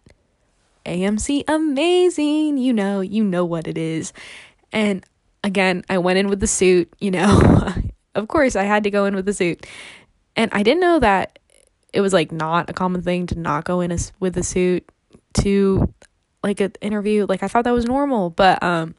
AMC 0.86 1.44
Amazing. 1.48 2.58
You 2.58 2.72
know, 2.72 3.00
you 3.00 3.24
know 3.24 3.44
what 3.44 3.66
it 3.66 3.78
is. 3.78 4.12
And 4.72 5.04
again, 5.44 5.84
I 5.88 5.98
went 5.98 6.18
in 6.18 6.28
with 6.28 6.40
the 6.40 6.46
suit, 6.46 6.92
you 7.00 7.10
know. 7.10 7.74
of 8.14 8.28
course, 8.28 8.56
I 8.56 8.64
had 8.64 8.84
to 8.84 8.90
go 8.90 9.04
in 9.04 9.14
with 9.14 9.28
a 9.28 9.34
suit. 9.34 9.66
And 10.36 10.50
I 10.52 10.62
didn't 10.62 10.80
know 10.80 10.98
that 11.00 11.38
it 11.92 12.00
was 12.00 12.12
like 12.12 12.32
not 12.32 12.70
a 12.70 12.72
common 12.72 13.02
thing 13.02 13.26
to 13.28 13.38
not 13.38 13.64
go 13.64 13.80
in 13.80 13.92
a, 13.92 13.98
with 14.18 14.36
a 14.38 14.42
suit 14.42 14.88
to 15.34 15.92
like 16.42 16.60
an 16.60 16.72
interview. 16.80 17.26
Like 17.28 17.42
I 17.42 17.48
thought 17.48 17.64
that 17.64 17.74
was 17.74 17.86
normal, 17.86 18.30
but 18.30 18.62
um 18.62 18.94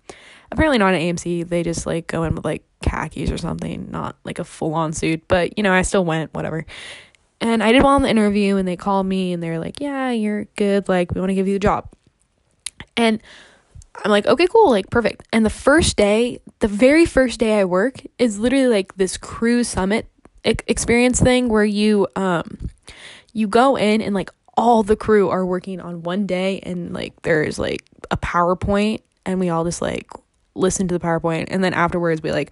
apparently 0.52 0.78
not 0.78 0.94
at 0.94 1.02
AMC. 1.02 1.48
They 1.48 1.64
just 1.64 1.86
like 1.86 2.08
go 2.08 2.24
in 2.24 2.36
with 2.36 2.46
like 2.46 2.64
khakis 2.84 3.32
or 3.32 3.38
something, 3.38 3.90
not 3.92 4.16
like 4.24 4.40
a 4.40 4.44
full 4.44 4.74
on 4.76 4.94
suit. 4.94 5.24
But 5.28 5.58
you 5.58 5.64
know, 5.64 5.74
I 5.74 5.82
still 5.82 6.06
went, 6.06 6.34
whatever. 6.34 6.66
And 7.42 7.62
I 7.62 7.72
did 7.72 7.84
well 7.84 7.98
in 7.98 8.04
the 8.04 8.10
interview, 8.10 8.56
and 8.56 8.66
they 8.66 8.78
called 8.78 9.06
me 9.06 9.34
and 9.34 9.44
they're 9.44 9.60
like, 9.60 9.82
"Yeah, 9.82 10.12
you're 10.12 10.46
good. 10.56 10.88
Like, 10.88 11.14
we 11.14 11.20
want 11.20 11.32
to 11.32 11.36
give 11.36 11.48
you 11.48 11.56
the 11.56 11.60
job." 11.60 11.90
And 12.96 13.22
I'm 14.04 14.12
like, 14.12 14.26
"Okay, 14.26 14.48
cool. 14.48 14.70
Like, 14.70 14.90
perfect." 14.90 15.24
And 15.32 15.46
the 15.46 15.50
first 15.50 15.98
day, 15.98 16.40
the 16.60 16.68
very 16.68 17.06
first 17.06 17.40
day 17.40 17.60
I 17.60 17.66
work 17.66 18.02
is 18.18 18.40
literally 18.40 18.68
like 18.68 18.96
this 18.96 19.18
cruise 19.18 19.68
summit 19.68 20.08
experience 20.44 21.22
thing 21.22 21.48
where 21.48 21.64
you 21.64 22.06
um 22.18 22.70
you 23.32 23.48
go 23.48 23.78
in 23.78 24.02
and 24.02 24.14
like 24.14 24.30
all 24.58 24.84
the 24.84 24.96
crew 24.96 25.30
are 25.30 25.46
working 25.46 25.80
on 25.80 26.04
one 26.04 26.26
day 26.26 26.60
and 26.62 26.94
like 26.94 27.20
there's 27.22 27.58
like 27.58 27.84
a 28.12 28.18
PowerPoint 28.18 29.02
and 29.26 29.40
we 29.40 29.50
all 29.50 29.64
just 29.64 29.82
like 29.82 30.10
listen 30.54 30.88
to 30.88 30.94
the 30.94 31.00
PowerPoint 31.00 31.48
and 31.50 31.64
then 31.64 31.74
afterwards 31.74 32.22
we 32.22 32.32
like 32.32 32.52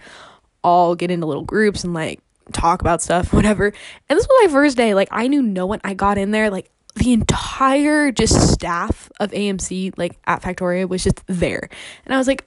all 0.64 0.96
get 0.96 1.12
into 1.12 1.26
little 1.26 1.44
groups 1.44 1.84
and 1.84 1.94
like 1.94 2.20
talk 2.52 2.82
about 2.82 3.02
stuff, 3.02 3.34
whatever. 3.34 3.68
And 4.10 4.18
this 4.18 4.28
was 4.28 4.48
my 4.48 4.54
first 4.54 4.78
day. 4.78 4.94
Like 4.94 5.10
I 5.12 5.28
knew 5.28 5.42
no 5.42 5.66
one. 5.66 5.82
I 5.84 5.94
got 5.94 6.18
in 6.18 6.32
there 6.32 6.50
like 6.50 6.70
the 6.96 7.14
entire 7.14 8.12
just 8.12 8.52
staff 8.52 9.10
of 9.20 9.32
AMC 9.32 9.98
like 9.98 10.18
at 10.26 10.42
Factoria 10.42 10.88
was 10.88 11.04
just 11.04 11.22
there. 11.28 11.70
And 12.06 12.14
I 12.14 12.18
was 12.18 12.28
like 12.28 12.46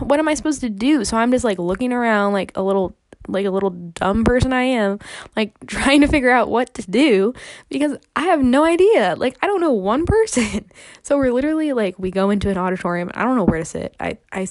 what 0.00 0.18
am 0.18 0.28
I 0.28 0.34
supposed 0.34 0.60
to 0.62 0.70
do? 0.70 1.04
So 1.04 1.16
I'm 1.16 1.30
just 1.30 1.44
like 1.44 1.58
looking 1.58 1.92
around 1.92 2.32
like 2.32 2.52
a 2.56 2.62
little 2.62 2.96
like 3.26 3.46
a 3.46 3.50
little 3.50 3.70
dumb 3.70 4.24
person 4.24 4.52
I 4.52 4.62
am, 4.62 4.98
like 5.34 5.54
trying 5.66 6.00
to 6.02 6.08
figure 6.08 6.30
out 6.30 6.50
what 6.50 6.74
to 6.74 6.90
do 6.90 7.32
because 7.68 7.96
I 8.16 8.22
have 8.24 8.42
no 8.42 8.64
idea. 8.64 9.14
Like 9.16 9.36
I 9.42 9.46
don't 9.46 9.60
know 9.60 9.72
one 9.72 10.06
person. 10.06 10.70
So 11.02 11.18
we're 11.18 11.32
literally 11.32 11.74
like 11.74 11.98
we 11.98 12.10
go 12.10 12.30
into 12.30 12.48
an 12.48 12.56
auditorium. 12.56 13.10
I 13.12 13.24
don't 13.24 13.36
know 13.36 13.44
where 13.44 13.58
to 13.58 13.64
sit. 13.66 13.94
I 14.00 14.16
I 14.32 14.48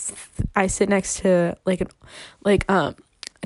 I 0.56 0.68
sit 0.68 0.88
next 0.88 1.18
to 1.22 1.58
like 1.66 1.82
an 1.82 1.88
like 2.46 2.70
um 2.70 2.96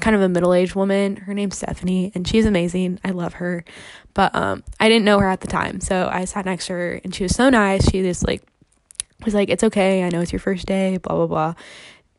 kind 0.01 0.15
of 0.15 0.21
a 0.21 0.29
middle-aged 0.29 0.75
woman. 0.75 1.15
Her 1.17 1.33
name's 1.33 1.57
Stephanie 1.57 2.11
and 2.15 2.27
she's 2.27 2.45
amazing. 2.45 2.99
I 3.03 3.11
love 3.11 3.33
her. 3.35 3.63
But 4.13 4.35
um 4.35 4.63
I 4.79 4.89
didn't 4.89 5.05
know 5.05 5.19
her 5.19 5.29
at 5.29 5.41
the 5.41 5.47
time. 5.47 5.79
So 5.81 6.09
I 6.11 6.25
sat 6.25 6.45
next 6.45 6.67
to 6.67 6.73
her 6.73 7.01
and 7.03 7.13
she 7.13 7.23
was 7.23 7.35
so 7.35 7.49
nice. 7.49 7.89
She 7.89 8.01
just 8.01 8.25
like 8.25 8.43
was 9.25 9.33
like, 9.33 9.49
"It's 9.49 9.63
okay. 9.63 10.03
I 10.03 10.09
know 10.09 10.21
it's 10.21 10.31
your 10.31 10.39
first 10.39 10.65
day, 10.65 10.97
blah 10.97 11.15
blah 11.15 11.27
blah." 11.27 11.53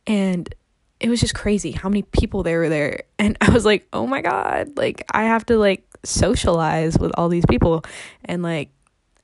And 0.07 0.53
it 1.01 1.09
was 1.09 1.21
just 1.21 1.35
crazy 1.35 1.73
how 1.73 1.89
many 1.89 2.03
people 2.03 2.43
there 2.43 2.61
were 2.61 2.69
there. 2.69 3.03
And 3.21 3.37
I 3.41 3.51
was 3.51 3.65
like, 3.65 3.87
oh 3.93 4.07
my 4.07 4.21
God, 4.21 4.77
like 4.77 5.05
I 5.11 5.25
have 5.25 5.45
to 5.47 5.59
like 5.59 5.85
socialize 6.05 6.97
with 6.99 7.11
all 7.17 7.29
these 7.29 7.45
people 7.47 7.83
and 8.25 8.43
like 8.45 8.71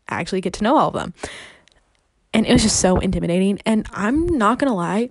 actually 0.09 0.41
get 0.41 0.55
to 0.55 0.65
know 0.65 0.77
all 0.77 0.89
of 0.89 0.95
them. 0.95 1.15
And 2.33 2.45
it 2.45 2.53
was 2.53 2.63
just 2.63 2.81
so 2.81 2.99
intimidating. 2.99 3.61
And 3.65 3.87
I'm 3.93 4.27
not 4.27 4.59
gonna 4.59 4.75
lie, 4.75 5.11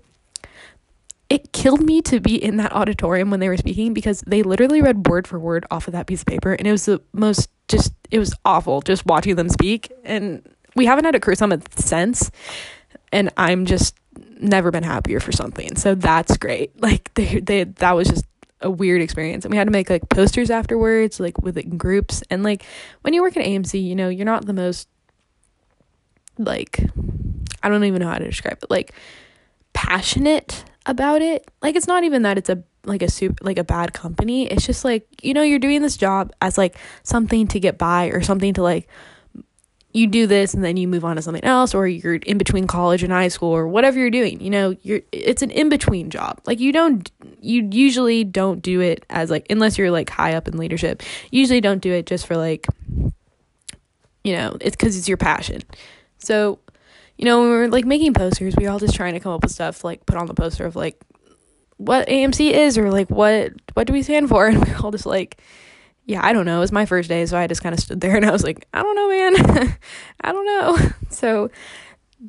it 1.33 1.51
killed 1.51 1.81
me 1.81 1.99
to 1.99 2.19
be 2.19 2.35
in 2.35 2.57
that 2.57 2.71
auditorium 2.73 3.31
when 3.31 3.39
they 3.39 3.49
were 3.49 3.57
speaking 3.57 3.91
because 3.91 4.21
they 4.21 4.43
literally 4.43 4.83
read 4.83 5.07
word 5.07 5.27
for 5.27 5.39
word 5.39 5.65
off 5.71 5.87
of 5.87 5.93
that 5.93 6.05
piece 6.05 6.21
of 6.21 6.27
paper. 6.27 6.53
And 6.53 6.67
it 6.67 6.71
was 6.71 6.85
the 6.85 7.01
most 7.11 7.49
just, 7.67 7.91
it 8.11 8.19
was 8.19 8.35
awful 8.45 8.81
just 8.81 9.03
watching 9.07 9.35
them 9.35 9.49
speak. 9.49 9.91
And 10.03 10.47
we 10.75 10.85
haven't 10.85 11.05
had 11.05 11.15
a 11.15 11.19
career 11.19 11.33
summit 11.33 11.63
since. 11.79 12.29
And 13.11 13.31
I'm 13.35 13.65
just 13.65 13.95
never 14.39 14.69
been 14.69 14.83
happier 14.83 15.19
for 15.19 15.31
something. 15.31 15.75
So 15.75 15.95
that's 15.95 16.37
great. 16.37 16.71
Like 16.79 17.11
they 17.15 17.39
they 17.39 17.63
that 17.63 17.93
was 17.93 18.09
just 18.09 18.25
a 18.61 18.69
weird 18.69 19.01
experience. 19.01 19.43
And 19.43 19.51
we 19.51 19.57
had 19.57 19.65
to 19.65 19.71
make 19.71 19.89
like 19.89 20.07
posters 20.09 20.51
afterwards, 20.51 21.19
like 21.19 21.41
with 21.41 21.57
it 21.57 21.65
in 21.65 21.77
groups. 21.77 22.21
And 22.29 22.43
like 22.43 22.63
when 23.01 23.15
you 23.15 23.23
work 23.23 23.37
at 23.37 23.43
AMC, 23.43 23.83
you 23.83 23.95
know, 23.95 24.09
you're 24.09 24.25
not 24.25 24.45
the 24.45 24.53
most 24.53 24.87
like 26.37 26.79
I 27.63 27.69
don't 27.69 27.85
even 27.85 28.01
know 28.01 28.09
how 28.09 28.19
to 28.19 28.25
describe 28.25 28.59
it. 28.61 28.69
Like 28.69 28.93
passionate 29.73 30.65
about 30.85 31.21
it. 31.21 31.49
Like 31.61 31.75
it's 31.75 31.87
not 31.87 32.03
even 32.03 32.23
that 32.23 32.37
it's 32.37 32.49
a 32.49 32.63
like 32.85 33.01
a 33.01 33.09
super 33.09 33.43
like 33.43 33.57
a 33.57 33.63
bad 33.63 33.93
company. 33.93 34.47
It's 34.47 34.65
just 34.65 34.83
like, 34.83 35.07
you 35.21 35.33
know, 35.33 35.43
you're 35.43 35.59
doing 35.59 35.81
this 35.81 35.97
job 35.97 36.33
as 36.41 36.57
like 36.57 36.77
something 37.03 37.47
to 37.47 37.59
get 37.59 37.77
by 37.77 38.07
or 38.07 38.21
something 38.21 38.53
to 38.55 38.63
like 38.63 38.87
you 39.93 40.07
do 40.07 40.25
this 40.25 40.53
and 40.53 40.63
then 40.63 40.75
you 40.75 40.87
move 40.87 41.05
on 41.05 41.15
to 41.15 41.21
something 41.21 41.43
else 41.43 41.73
or 41.75 41.87
you're 41.87 42.15
in 42.15 42.37
between 42.37 42.65
college 42.65 43.03
and 43.03 43.13
high 43.13 43.27
school 43.27 43.49
or 43.49 43.67
whatever 43.67 43.99
you're 43.99 44.09
doing 44.09 44.41
you 44.41 44.49
know 44.49 44.75
you're 44.81 45.01
it's 45.11 45.41
an 45.41 45.51
in 45.51 45.69
between 45.69 46.09
job 46.09 46.41
like 46.45 46.59
you 46.59 46.71
don't 46.71 47.11
you 47.39 47.67
usually 47.71 48.23
don't 48.23 48.61
do 48.61 48.81
it 48.81 49.05
as 49.11 49.29
like 49.29 49.45
unless 49.51 49.77
you're 49.77 49.91
like 49.91 50.09
high 50.09 50.33
up 50.33 50.47
in 50.47 50.57
leadership 50.57 51.03
usually 51.29 51.61
don't 51.61 51.79
do 51.81 51.93
it 51.93 52.07
just 52.07 52.25
for 52.25 52.35
like 52.35 52.65
you 54.23 54.35
know 54.35 54.57
it's 54.61 54.75
because 54.75 54.97
it's 54.97 55.07
your 55.07 55.17
passion 55.17 55.61
so 56.17 56.57
you 57.17 57.25
know 57.25 57.41
when 57.41 57.49
we 57.49 57.55
are 57.55 57.67
like 57.69 57.85
making 57.85 58.13
posters 58.13 58.55
we 58.57 58.65
are 58.65 58.71
all 58.71 58.79
just 58.79 58.95
trying 58.95 59.13
to 59.13 59.19
come 59.19 59.31
up 59.31 59.43
with 59.43 59.51
stuff 59.51 59.83
like 59.83 60.05
put 60.05 60.17
on 60.17 60.27
the 60.27 60.33
poster 60.33 60.65
of 60.65 60.75
like 60.75 60.99
what 61.77 62.07
amc 62.07 62.39
is 62.51 62.77
or 62.77 62.91
like 62.91 63.09
what 63.09 63.51
what 63.73 63.87
do 63.87 63.93
we 63.93 64.01
stand 64.01 64.29
for 64.29 64.47
and 64.47 64.63
we 64.63 64.71
are 64.71 64.77
all 64.83 64.91
just 64.91 65.05
like 65.05 65.41
yeah, 66.05 66.25
I 66.25 66.33
don't 66.33 66.45
know. 66.45 66.57
It 66.57 66.61
was 66.61 66.71
my 66.71 66.85
first 66.85 67.07
day, 67.09 67.25
so 67.25 67.37
I 67.37 67.47
just 67.47 67.63
kind 67.63 67.73
of 67.73 67.79
stood 67.79 68.01
there 68.01 68.15
and 68.15 68.25
I 68.25 68.31
was 68.31 68.43
like, 68.43 68.67
I 68.73 68.83
don't 68.83 68.95
know, 68.95 69.09
man. 69.09 69.77
I 70.21 70.31
don't 70.31 70.45
know. 70.45 70.89
So 71.09 71.51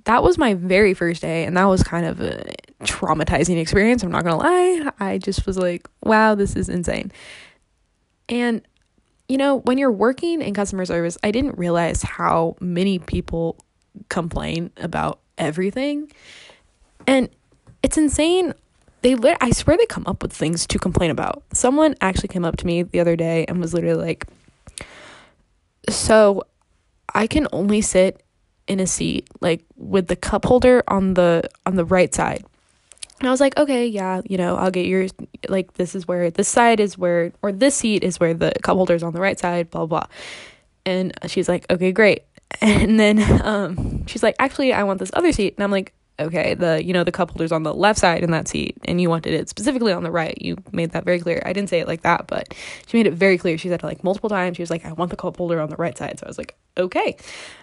that 0.04 0.22
was 0.22 0.36
my 0.36 0.52
very 0.52 0.92
first 0.92 1.22
day, 1.22 1.44
and 1.44 1.56
that 1.56 1.64
was 1.64 1.82
kind 1.82 2.04
of 2.04 2.20
a 2.20 2.52
traumatizing 2.82 3.58
experience. 3.58 4.02
I'm 4.02 4.10
not 4.10 4.24
gonna 4.24 4.36
lie. 4.36 4.90
I 5.00 5.16
just 5.16 5.46
was 5.46 5.56
like, 5.56 5.88
wow, 6.02 6.34
this 6.34 6.54
is 6.54 6.68
insane. 6.68 7.10
And 8.28 8.60
you 9.26 9.38
know, 9.38 9.60
when 9.60 9.78
you're 9.78 9.90
working 9.90 10.42
in 10.42 10.52
customer 10.52 10.84
service, 10.84 11.16
I 11.24 11.30
didn't 11.30 11.56
realize 11.56 12.02
how 12.02 12.56
many 12.60 12.98
people 12.98 13.56
complain 14.08 14.70
about 14.76 15.20
everything. 15.38 16.10
And 17.06 17.28
it's 17.82 17.98
insane 17.98 18.54
they 19.04 19.14
lit 19.14 19.36
I 19.42 19.50
swear 19.50 19.76
they 19.76 19.84
come 19.84 20.04
up 20.06 20.22
with 20.22 20.32
things 20.32 20.66
to 20.66 20.78
complain 20.78 21.10
about. 21.10 21.42
Someone 21.52 21.94
actually 22.00 22.28
came 22.28 22.44
up 22.44 22.56
to 22.56 22.66
me 22.66 22.82
the 22.82 23.00
other 23.00 23.16
day 23.16 23.44
and 23.46 23.60
was 23.60 23.74
literally 23.74 24.02
like, 24.02 24.26
"So, 25.90 26.44
I 27.14 27.26
can 27.26 27.46
only 27.52 27.82
sit 27.82 28.22
in 28.66 28.80
a 28.80 28.86
seat 28.86 29.28
like 29.42 29.62
with 29.76 30.06
the 30.06 30.16
cup 30.16 30.46
holder 30.46 30.82
on 30.88 31.14
the 31.14 31.42
on 31.66 31.76
the 31.76 31.84
right 31.84 32.14
side." 32.14 32.46
And 33.20 33.28
I 33.28 33.30
was 33.30 33.40
like, 33.40 33.58
"Okay, 33.58 33.86
yeah, 33.86 34.22
you 34.24 34.38
know, 34.38 34.56
I'll 34.56 34.70
get 34.70 34.86
yours 34.86 35.12
like 35.50 35.74
this 35.74 35.94
is 35.94 36.08
where 36.08 36.30
this 36.30 36.48
side 36.48 36.80
is 36.80 36.96
where 36.96 37.30
or 37.42 37.52
this 37.52 37.74
seat 37.76 38.02
is 38.02 38.18
where 38.18 38.32
the 38.32 38.52
cup 38.62 38.76
holder 38.76 38.94
is 38.94 39.02
on 39.02 39.12
the 39.12 39.20
right 39.20 39.38
side, 39.38 39.70
blah 39.70 39.84
blah." 39.84 40.06
And 40.86 41.12
she's 41.26 41.46
like, 41.46 41.66
"Okay, 41.70 41.92
great." 41.92 42.22
And 42.60 42.98
then 42.98 43.20
um 43.44 44.06
she's 44.06 44.22
like, 44.22 44.36
"Actually, 44.38 44.72
I 44.72 44.84
want 44.84 45.00
this 45.00 45.10
other 45.12 45.32
seat." 45.32 45.54
And 45.56 45.64
I'm 45.64 45.70
like, 45.70 45.92
okay 46.20 46.54
the 46.54 46.82
you 46.84 46.92
know 46.92 47.02
the 47.02 47.10
cup 47.12 47.30
holders 47.30 47.50
on 47.50 47.64
the 47.64 47.74
left 47.74 47.98
side 47.98 48.22
in 48.22 48.30
that 48.30 48.46
seat 48.46 48.76
and 48.84 49.00
you 49.00 49.10
wanted 49.10 49.34
it 49.34 49.48
specifically 49.48 49.92
on 49.92 50.02
the 50.02 50.10
right. 50.10 50.40
You 50.40 50.56
made 50.72 50.92
that 50.92 51.04
very 51.04 51.18
clear. 51.18 51.42
I 51.44 51.52
didn't 51.52 51.68
say 51.68 51.80
it 51.80 51.88
like 51.88 52.02
that 52.02 52.26
but 52.26 52.54
she 52.86 52.96
made 52.96 53.06
it 53.06 53.14
very 53.14 53.38
clear. 53.38 53.58
She 53.58 53.68
said 53.68 53.82
it 53.82 53.86
like 53.86 54.04
multiple 54.04 54.30
times. 54.30 54.56
She 54.56 54.62
was 54.62 54.70
like 54.70 54.84
i 54.84 54.92
want 54.92 55.10
the 55.10 55.16
cup 55.16 55.36
holder 55.36 55.60
on 55.60 55.70
the 55.70 55.76
right 55.76 55.96
side. 55.96 56.18
So 56.18 56.26
i 56.26 56.28
was 56.28 56.38
like 56.38 56.54
okay 56.76 57.16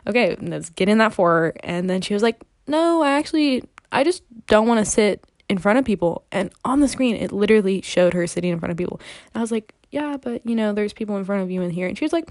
okay 0.07 0.35
let's 0.41 0.69
get 0.69 0.89
in 0.89 0.97
that 0.97 1.13
for 1.13 1.29
her 1.31 1.53
and 1.63 1.89
then 1.89 2.01
she 2.01 2.13
was 2.13 2.23
like 2.23 2.41
no 2.67 3.01
i 3.01 3.11
actually 3.17 3.63
i 3.91 4.03
just 4.03 4.23
don't 4.47 4.67
want 4.67 4.83
to 4.83 4.89
sit 4.89 5.25
in 5.49 5.57
front 5.57 5.79
of 5.79 5.85
people. 5.85 6.25
And 6.31 6.51
on 6.65 6.81
the 6.81 6.87
screen 6.87 7.15
it 7.15 7.31
literally 7.31 7.81
showed 7.81 8.13
her 8.13 8.27
sitting 8.27 8.51
in 8.51 8.59
front 8.59 8.71
of 8.71 8.77
people. 8.77 8.99
And 9.33 9.39
i 9.39 9.41
was 9.41 9.51
like 9.51 9.73
yeah 9.91 10.17
but 10.21 10.45
you 10.45 10.55
know 10.55 10.73
there's 10.73 10.93
people 10.93 11.15
in 11.17 11.23
front 11.23 11.43
of 11.43 11.51
you 11.51 11.61
in 11.61 11.69
here. 11.69 11.87
And 11.87 11.97
she 11.97 12.03
was 12.03 12.13
like 12.13 12.29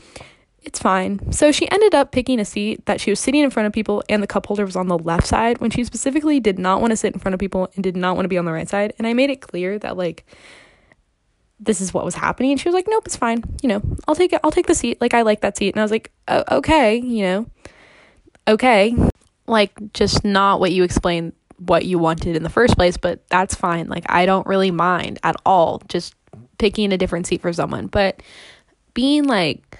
it's 0.62 0.78
fine. 0.78 1.32
So 1.32 1.52
she 1.52 1.70
ended 1.70 1.94
up 1.94 2.12
picking 2.12 2.38
a 2.38 2.44
seat 2.44 2.84
that 2.86 3.00
she 3.00 3.10
was 3.10 3.18
sitting 3.18 3.42
in 3.42 3.50
front 3.50 3.66
of 3.66 3.72
people 3.72 4.02
and 4.08 4.22
the 4.22 4.26
cup 4.26 4.46
holder 4.46 4.64
was 4.64 4.76
on 4.76 4.88
the 4.88 4.98
left 4.98 5.26
side 5.26 5.58
when 5.58 5.70
she 5.70 5.84
specifically 5.84 6.38
did 6.38 6.58
not 6.58 6.80
want 6.80 6.90
to 6.90 6.96
sit 6.96 7.14
in 7.14 7.20
front 7.20 7.34
of 7.34 7.40
people 7.40 7.70
and 7.74 7.82
did 7.82 7.96
not 7.96 8.14
want 8.14 8.24
to 8.24 8.28
be 8.28 8.36
on 8.36 8.44
the 8.44 8.52
right 8.52 8.68
side. 8.68 8.92
And 8.98 9.06
I 9.06 9.14
made 9.14 9.30
it 9.30 9.40
clear 9.40 9.78
that 9.78 9.96
like 9.96 10.26
this 11.60 11.80
is 11.80 11.92
what 11.92 12.04
was 12.04 12.14
happening. 12.14 12.52
And 12.52 12.60
she 12.60 12.68
was 12.68 12.74
like, 12.74 12.86
"Nope, 12.88 13.04
it's 13.06 13.16
fine. 13.16 13.42
You 13.62 13.68
know, 13.68 13.82
I'll 14.08 14.14
take 14.14 14.32
it. 14.32 14.40
I'll 14.42 14.50
take 14.50 14.66
the 14.66 14.74
seat. 14.74 15.00
Like 15.00 15.14
I 15.14 15.22
like 15.22 15.42
that 15.42 15.56
seat." 15.56 15.74
And 15.74 15.80
I 15.80 15.84
was 15.84 15.90
like, 15.90 16.10
oh, 16.28 16.44
"Okay, 16.50 16.96
you 16.96 17.22
know, 17.22 17.46
okay, 18.48 18.96
like 19.46 19.92
just 19.92 20.24
not 20.24 20.60
what 20.60 20.72
you 20.72 20.82
explained 20.82 21.34
what 21.58 21.84
you 21.84 21.98
wanted 21.98 22.36
in 22.36 22.42
the 22.42 22.48
first 22.48 22.76
place, 22.76 22.96
but 22.96 23.28
that's 23.28 23.54
fine. 23.54 23.88
Like 23.88 24.04
I 24.08 24.24
don't 24.24 24.46
really 24.46 24.70
mind 24.70 25.18
at 25.22 25.36
all 25.44 25.82
just 25.88 26.14
picking 26.58 26.92
a 26.92 26.98
different 26.98 27.26
seat 27.26 27.42
for 27.42 27.52
someone, 27.52 27.86
but 27.86 28.22
being 28.94 29.24
like." 29.24 29.78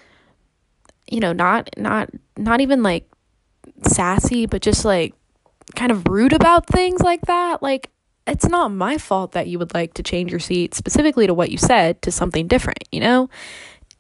You 1.11 1.21
know, 1.21 1.33
not 1.33 1.71
not 1.77 2.11
not 2.37 2.61
even 2.61 2.83
like 2.83 3.07
sassy, 3.83 4.47
but 4.47 4.63
just 4.63 4.85
like 4.85 5.15
kind 5.77 5.93
of 5.93 6.07
rude 6.09 6.33
about 6.33 6.67
things 6.67 7.01
like 7.01 7.23
that. 7.23 7.63
Like 7.63 7.91
it's 8.27 8.49
not 8.49 8.73
my 8.73 8.99
fault 8.99 9.33
that 9.33 9.49
you 9.49 9.59
would 9.59 9.75
like 9.75 9.95
to 9.95 10.03
change 10.03 10.31
your 10.31 10.41
seat 10.41 10.75
specifically 10.75 11.27
to 11.27 11.35
what 11.35 11.51
you 11.51 11.59
said 11.59 12.01
to 12.03 12.11
something 12.11 12.47
different, 12.47 12.85
you 12.93 13.01
know? 13.01 13.29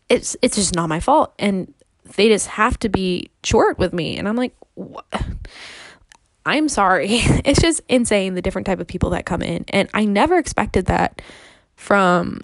It's 0.08 0.36
it's 0.42 0.56
just 0.56 0.74
not 0.74 0.88
my 0.88 1.00
fault 1.00 1.32
and 1.38 1.72
they 2.16 2.28
just 2.28 2.48
have 2.48 2.78
to 2.80 2.88
be 2.88 3.30
short 3.44 3.78
with 3.78 3.92
me 3.92 4.16
and 4.18 4.28
I'm 4.28 4.36
like 4.36 4.54
what? 4.74 5.04
I'm 6.46 6.68
sorry. 6.68 7.20
It's 7.44 7.60
just 7.60 7.80
insane 7.88 8.34
the 8.34 8.42
different 8.42 8.66
type 8.66 8.80
of 8.80 8.86
people 8.86 9.10
that 9.10 9.26
come 9.26 9.42
in 9.42 9.64
and 9.68 9.88
I 9.94 10.04
never 10.04 10.38
expected 10.38 10.86
that 10.86 11.22
from 11.76 12.42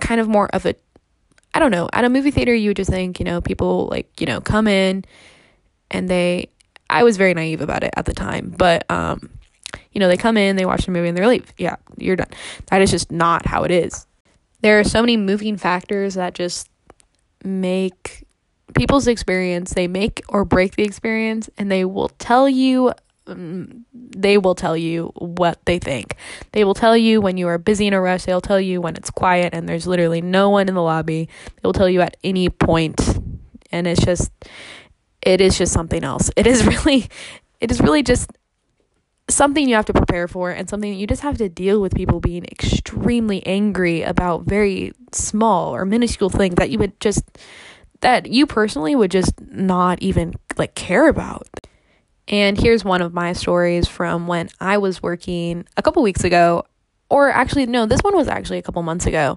kind 0.00 0.20
of 0.20 0.28
more 0.28 0.48
of 0.48 0.66
a 0.66 0.74
I 1.56 1.58
don't 1.58 1.70
know, 1.70 1.88
at 1.90 2.04
a 2.04 2.10
movie 2.10 2.30
theater, 2.30 2.54
you 2.54 2.68
would 2.68 2.76
just 2.76 2.90
think, 2.90 3.18
you 3.18 3.24
know, 3.24 3.40
people 3.40 3.86
like, 3.90 4.20
you 4.20 4.26
know, 4.26 4.42
come 4.42 4.68
in 4.68 5.06
and 5.90 6.06
they, 6.06 6.50
I 6.90 7.02
was 7.02 7.16
very 7.16 7.32
naive 7.32 7.62
about 7.62 7.82
it 7.82 7.94
at 7.96 8.04
the 8.04 8.12
time, 8.12 8.54
but, 8.54 8.84
um, 8.90 9.30
you 9.90 9.98
know, 9.98 10.06
they 10.06 10.18
come 10.18 10.36
in, 10.36 10.56
they 10.56 10.66
watch 10.66 10.84
the 10.84 10.90
movie, 10.90 11.08
and 11.08 11.16
they 11.16 11.24
leave. 11.24 11.50
Yeah, 11.56 11.76
you're 11.96 12.16
done. 12.16 12.28
That 12.66 12.82
is 12.82 12.90
just 12.90 13.10
not 13.10 13.46
how 13.46 13.64
it 13.64 13.70
is. 13.70 14.06
There 14.60 14.78
are 14.78 14.84
so 14.84 15.00
many 15.00 15.16
moving 15.16 15.56
factors 15.56 16.12
that 16.12 16.34
just 16.34 16.68
make 17.42 18.26
people's 18.74 19.06
experience, 19.06 19.72
they 19.72 19.88
make 19.88 20.22
or 20.28 20.44
break 20.44 20.76
the 20.76 20.84
experience, 20.84 21.48
and 21.56 21.72
they 21.72 21.86
will 21.86 22.10
tell 22.18 22.50
you 22.50 22.92
they 23.26 24.38
will 24.38 24.54
tell 24.54 24.76
you 24.76 25.12
what 25.16 25.64
they 25.64 25.78
think. 25.78 26.16
They 26.52 26.64
will 26.64 26.74
tell 26.74 26.96
you 26.96 27.20
when 27.20 27.36
you 27.36 27.48
are 27.48 27.58
busy 27.58 27.86
in 27.86 27.92
a 27.92 28.00
rush. 28.00 28.24
They'll 28.24 28.40
tell 28.40 28.60
you 28.60 28.80
when 28.80 28.96
it's 28.96 29.10
quiet 29.10 29.52
and 29.52 29.68
there's 29.68 29.86
literally 29.86 30.20
no 30.20 30.50
one 30.50 30.68
in 30.68 30.74
the 30.74 30.82
lobby. 30.82 31.28
They 31.56 31.66
will 31.66 31.72
tell 31.72 31.88
you 31.88 32.00
at 32.00 32.16
any 32.22 32.48
point, 32.48 33.00
and 33.72 33.86
it's 33.86 34.04
just, 34.04 34.30
it 35.22 35.40
is 35.40 35.58
just 35.58 35.72
something 35.72 36.04
else. 36.04 36.30
It 36.36 36.46
is 36.46 36.64
really, 36.66 37.08
it 37.60 37.70
is 37.70 37.80
really 37.80 38.02
just 38.02 38.30
something 39.28 39.68
you 39.68 39.74
have 39.74 39.86
to 39.86 39.92
prepare 39.92 40.28
for 40.28 40.50
and 40.50 40.68
something 40.68 40.94
you 40.94 41.06
just 41.06 41.22
have 41.22 41.36
to 41.38 41.48
deal 41.48 41.80
with 41.80 41.94
people 41.94 42.20
being 42.20 42.44
extremely 42.44 43.44
angry 43.44 44.02
about 44.02 44.44
very 44.44 44.92
small 45.10 45.74
or 45.74 45.84
minuscule 45.84 46.30
things 46.30 46.54
that 46.54 46.70
you 46.70 46.78
would 46.78 46.98
just 47.00 47.24
that 48.02 48.26
you 48.30 48.46
personally 48.46 48.94
would 48.94 49.10
just 49.10 49.34
not 49.40 50.00
even 50.00 50.34
like 50.56 50.74
care 50.74 51.08
about. 51.08 51.65
And 52.28 52.58
here's 52.58 52.84
one 52.84 53.02
of 53.02 53.14
my 53.14 53.32
stories 53.32 53.86
from 53.86 54.26
when 54.26 54.48
I 54.60 54.78
was 54.78 55.02
working 55.02 55.66
a 55.76 55.82
couple 55.82 56.02
weeks 56.02 56.24
ago, 56.24 56.64
or 57.08 57.30
actually, 57.30 57.66
no, 57.66 57.86
this 57.86 58.00
one 58.00 58.16
was 58.16 58.28
actually 58.28 58.58
a 58.58 58.62
couple 58.62 58.82
months 58.82 59.06
ago 59.06 59.36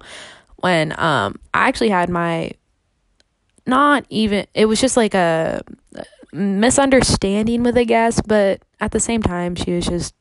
when 0.58 0.91
um, 0.99 1.39
I 1.54 1.67
actually 1.67 1.89
had 1.89 2.10
my 2.10 2.52
not 3.65 4.06
even, 4.10 4.47
it 4.54 4.65
was 4.65 4.82
just 4.82 4.97
like 4.97 5.13
a 5.13 5.62
misunderstanding 6.34 7.63
with 7.63 7.78
a 7.78 7.86
guest, 7.86 8.21
but 8.28 8.62
at 8.80 8.91
the 8.91 8.99
same 8.99 9.21
time, 9.21 9.56
she 9.56 9.71
was 9.71 9.86
just 9.86 10.15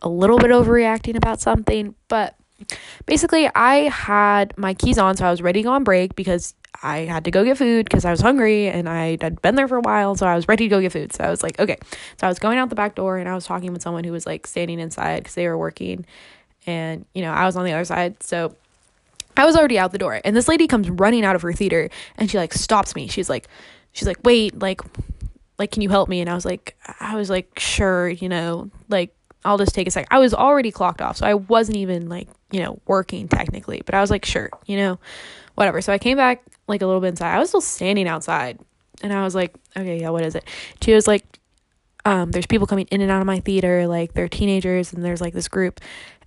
a 0.00 0.08
little 0.08 0.38
bit 0.38 0.50
overreacting 0.50 1.16
about 1.16 1.40
something. 1.40 1.94
But 2.08 2.34
basically, 3.06 3.50
I 3.54 3.88
had 3.88 4.56
my 4.56 4.74
keys 4.74 4.98
on, 4.98 5.16
so 5.16 5.26
I 5.26 5.30
was 5.30 5.42
ready 5.42 5.60
to 5.60 5.64
go 5.64 5.72
on 5.72 5.84
break 5.84 6.16
because 6.16 6.54
I 6.82 7.00
had 7.00 7.24
to 7.24 7.30
go 7.30 7.44
get 7.44 7.58
food 7.58 7.86
because 7.86 8.04
I 8.04 8.10
was 8.10 8.20
hungry 8.20 8.68
and 8.68 8.88
I 8.88 9.16
had 9.20 9.42
been 9.42 9.56
there 9.56 9.68
for 9.68 9.78
a 9.78 9.82
while, 9.82 10.14
so 10.14 10.26
I 10.26 10.36
was 10.36 10.46
ready 10.46 10.66
to 10.66 10.68
go 10.68 10.80
get 10.80 10.92
food. 10.92 11.12
So 11.12 11.24
I 11.24 11.30
was 11.30 11.42
like, 11.42 11.58
okay. 11.58 11.76
So 12.20 12.26
I 12.26 12.28
was 12.28 12.38
going 12.38 12.58
out 12.58 12.68
the 12.68 12.76
back 12.76 12.94
door 12.94 13.18
and 13.18 13.28
I 13.28 13.34
was 13.34 13.46
talking 13.46 13.72
with 13.72 13.82
someone 13.82 14.04
who 14.04 14.12
was 14.12 14.26
like 14.26 14.46
standing 14.46 14.78
inside 14.78 15.20
because 15.20 15.34
they 15.34 15.48
were 15.48 15.58
working, 15.58 16.06
and 16.66 17.04
you 17.14 17.22
know, 17.22 17.32
I 17.32 17.46
was 17.46 17.56
on 17.56 17.64
the 17.64 17.72
other 17.72 17.84
side. 17.84 18.22
So 18.22 18.54
I 19.36 19.46
was 19.46 19.56
already 19.56 19.78
out 19.78 19.92
the 19.92 19.98
door. 19.98 20.20
And 20.24 20.36
this 20.36 20.48
lady 20.48 20.66
comes 20.66 20.90
running 20.90 21.24
out 21.24 21.36
of 21.36 21.42
her 21.42 21.52
theater 21.52 21.90
and 22.16 22.30
she 22.30 22.38
like 22.38 22.52
stops 22.52 22.94
me. 22.94 23.08
She's 23.08 23.30
like 23.30 23.48
she's 23.92 24.06
like, 24.06 24.18
"Wait, 24.24 24.58
like 24.58 24.80
like 25.58 25.70
can 25.70 25.82
you 25.82 25.88
help 25.88 26.08
me?" 26.08 26.20
And 26.20 26.28
I 26.28 26.34
was 26.34 26.44
like 26.44 26.76
I 27.00 27.14
was 27.14 27.30
like, 27.30 27.58
"Sure, 27.58 28.08
you 28.08 28.28
know, 28.28 28.70
like 28.88 29.14
I'll 29.44 29.58
just 29.58 29.74
take 29.74 29.86
a 29.86 29.90
sec." 29.90 30.08
I 30.10 30.18
was 30.18 30.34
already 30.34 30.72
clocked 30.72 31.00
off, 31.00 31.16
so 31.18 31.26
I 31.26 31.34
wasn't 31.34 31.78
even 31.78 32.08
like, 32.08 32.28
you 32.50 32.60
know, 32.60 32.80
working 32.86 33.28
technically, 33.28 33.82
but 33.86 33.94
I 33.94 34.00
was 34.00 34.10
like, 34.10 34.24
"Sure, 34.24 34.50
you 34.66 34.76
know, 34.76 34.98
whatever." 35.54 35.80
So 35.80 35.92
I 35.92 35.98
came 35.98 36.16
back 36.16 36.42
like 36.68 36.82
a 36.82 36.86
little 36.86 37.00
bit 37.00 37.08
inside. 37.08 37.34
I 37.34 37.38
was 37.38 37.48
still 37.48 37.60
standing 37.60 38.06
outside. 38.06 38.58
And 39.00 39.12
I 39.12 39.22
was 39.22 39.34
like, 39.34 39.54
"Okay, 39.76 40.00
yeah, 40.00 40.10
what 40.10 40.24
is 40.24 40.34
it?" 40.34 40.44
She 40.80 40.92
was 40.92 41.06
like, 41.06 41.24
um, 42.04 42.30
there's 42.30 42.46
people 42.46 42.66
coming 42.66 42.86
in 42.90 43.00
and 43.00 43.10
out 43.10 43.20
of 43.20 43.26
my 43.26 43.40
theater, 43.40 43.86
like 43.86 44.14
they're 44.14 44.28
teenagers, 44.28 44.92
and 44.92 45.04
there's 45.04 45.20
like 45.20 45.34
this 45.34 45.46
group. 45.46 45.80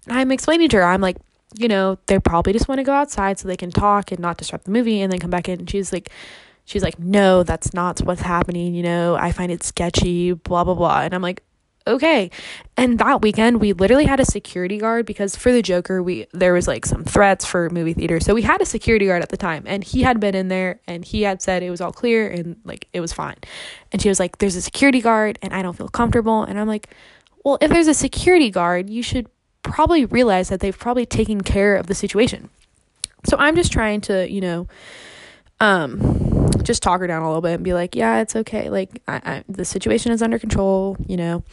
And 0.07 0.17
I'm 0.17 0.31
explaining 0.31 0.69
to 0.69 0.77
her, 0.77 0.83
I'm 0.83 1.01
like, 1.01 1.17
you 1.57 1.67
know, 1.67 1.97
they 2.07 2.19
probably 2.19 2.53
just 2.53 2.67
want 2.67 2.79
to 2.79 2.83
go 2.83 2.93
outside 2.93 3.39
so 3.39 3.47
they 3.47 3.57
can 3.57 3.71
talk 3.71 4.11
and 4.11 4.19
not 4.19 4.37
disrupt 4.37 4.65
the 4.65 4.71
movie 4.71 5.01
and 5.01 5.11
then 5.11 5.19
come 5.19 5.29
back 5.29 5.49
in. 5.49 5.59
And 5.59 5.69
she's 5.69 5.91
like, 5.91 6.09
she's 6.65 6.83
like, 6.83 6.99
no, 6.99 7.43
that's 7.43 7.73
not 7.73 7.99
what's 7.99 8.21
happening. 8.21 8.73
You 8.73 8.83
know, 8.83 9.15
I 9.15 9.31
find 9.31 9.51
it 9.51 9.63
sketchy, 9.63 10.33
blah, 10.33 10.63
blah, 10.63 10.75
blah. 10.75 11.01
And 11.01 11.13
I'm 11.13 11.21
like, 11.21 11.43
okay. 11.87 12.31
And 12.77 12.99
that 12.99 13.21
weekend, 13.21 13.59
we 13.59 13.73
literally 13.73 14.05
had 14.05 14.19
a 14.19 14.25
security 14.25 14.77
guard 14.77 15.05
because 15.05 15.35
for 15.35 15.51
the 15.51 15.61
Joker, 15.61 16.01
we 16.01 16.27
there 16.33 16.53
was 16.53 16.67
like 16.67 16.85
some 16.85 17.03
threats 17.03 17.45
for 17.45 17.69
movie 17.69 17.93
theater 17.93 18.19
So 18.19 18.33
we 18.33 18.41
had 18.41 18.61
a 18.61 18.65
security 18.65 19.05
guard 19.07 19.21
at 19.21 19.29
the 19.29 19.37
time, 19.37 19.63
and 19.65 19.83
he 19.83 20.03
had 20.03 20.19
been 20.19 20.35
in 20.35 20.47
there 20.47 20.79
and 20.87 21.03
he 21.05 21.23
had 21.23 21.41
said 21.41 21.63
it 21.63 21.69
was 21.69 21.81
all 21.81 21.91
clear 21.91 22.27
and 22.29 22.57
like 22.63 22.87
it 22.93 23.01
was 23.01 23.13
fine. 23.13 23.37
And 23.91 24.01
she 24.01 24.09
was 24.09 24.19
like, 24.19 24.37
"There's 24.37 24.55
a 24.55 24.61
security 24.61 25.01
guard, 25.01 25.37
and 25.41 25.53
I 25.53 25.61
don't 25.61 25.77
feel 25.77 25.89
comfortable." 25.89 26.43
And 26.43 26.59
I'm 26.59 26.67
like, 26.67 26.87
"Well, 27.43 27.57
if 27.61 27.69
there's 27.69 27.87
a 27.87 27.93
security 27.93 28.49
guard, 28.49 28.89
you 28.89 29.03
should 29.03 29.27
probably 29.63 30.05
realize 30.05 30.49
that 30.49 30.59
they've 30.59 30.77
probably 30.77 31.05
taken 31.05 31.41
care 31.41 31.75
of 31.75 31.87
the 31.87 31.95
situation." 31.95 32.49
So 33.25 33.37
I'm 33.37 33.55
just 33.55 33.71
trying 33.71 34.01
to, 34.01 34.29
you 34.31 34.41
know, 34.41 34.67
um, 35.61 36.49
just 36.63 36.83
talk 36.83 36.99
her 36.99 37.07
down 37.07 37.21
a 37.21 37.27
little 37.27 37.41
bit 37.41 37.53
and 37.53 37.63
be 37.63 37.73
like, 37.73 37.95
yeah, 37.95 38.19
it's 38.19 38.35
okay. 38.35 38.69
Like, 38.69 39.01
I, 39.07 39.15
I, 39.23 39.43
the 39.47 39.63
situation 39.63 40.11
is 40.11 40.21
under 40.21 40.39
control, 40.39 40.97
you 41.07 41.15
know. 41.15 41.43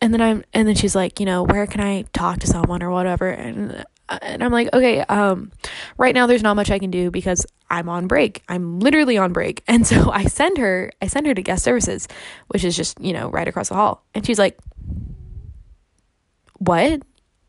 And 0.00 0.14
then 0.14 0.20
I'm, 0.20 0.44
and 0.54 0.68
then 0.68 0.74
she's 0.76 0.94
like, 0.94 1.18
you 1.20 1.26
know, 1.26 1.42
where 1.42 1.66
can 1.66 1.80
I 1.80 2.02
talk 2.12 2.38
to 2.40 2.46
someone 2.46 2.82
or 2.82 2.90
whatever? 2.90 3.28
And 3.28 3.84
and 4.22 4.42
I'm 4.42 4.50
like, 4.50 4.68
okay, 4.72 5.00
um, 5.02 5.52
right 5.96 6.14
now 6.14 6.26
there's 6.26 6.42
not 6.42 6.54
much 6.54 6.70
I 6.70 6.78
can 6.78 6.90
do 6.90 7.10
because 7.10 7.46
I'm 7.70 7.88
on 7.88 8.08
break. 8.08 8.42
I'm 8.48 8.80
literally 8.80 9.16
on 9.16 9.32
break. 9.32 9.62
And 9.68 9.86
so 9.86 10.10
I 10.10 10.24
send 10.24 10.58
her, 10.58 10.90
I 11.00 11.06
send 11.06 11.26
her 11.26 11.34
to 11.34 11.42
guest 11.42 11.62
services, 11.62 12.08
which 12.48 12.64
is 12.64 12.76
just, 12.76 13.00
you 13.00 13.12
know, 13.12 13.30
right 13.30 13.46
across 13.46 13.68
the 13.68 13.76
hall. 13.76 14.04
And 14.14 14.26
she's 14.26 14.38
like, 14.38 14.58
what? 16.58 17.02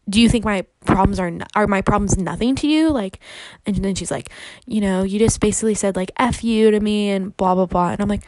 Do 0.10 0.20
you 0.20 0.30
think 0.30 0.44
my 0.44 0.66
problems 0.86 1.20
are 1.20 1.32
are 1.56 1.68
my 1.68 1.82
problems 1.82 2.18
nothing 2.18 2.56
to 2.56 2.68
you? 2.68 2.90
Like 2.90 3.20
and 3.66 3.76
then 3.78 3.96
she's 3.96 4.12
like 4.12 4.30
you 4.66 4.82
know 4.82 5.04
you 5.04 5.20
just 5.20 5.40
basically 5.40 5.76
said 5.76 5.96
like 5.96 6.12
f 6.18 6.44
you 6.44 6.72
to 6.72 6.80
me 6.80 7.10
and 7.10 7.36
blah 7.38 7.56
blah 7.56 7.66
blah. 7.66 7.92
And 7.92 8.02
i'm 8.02 8.10
like 8.10 8.24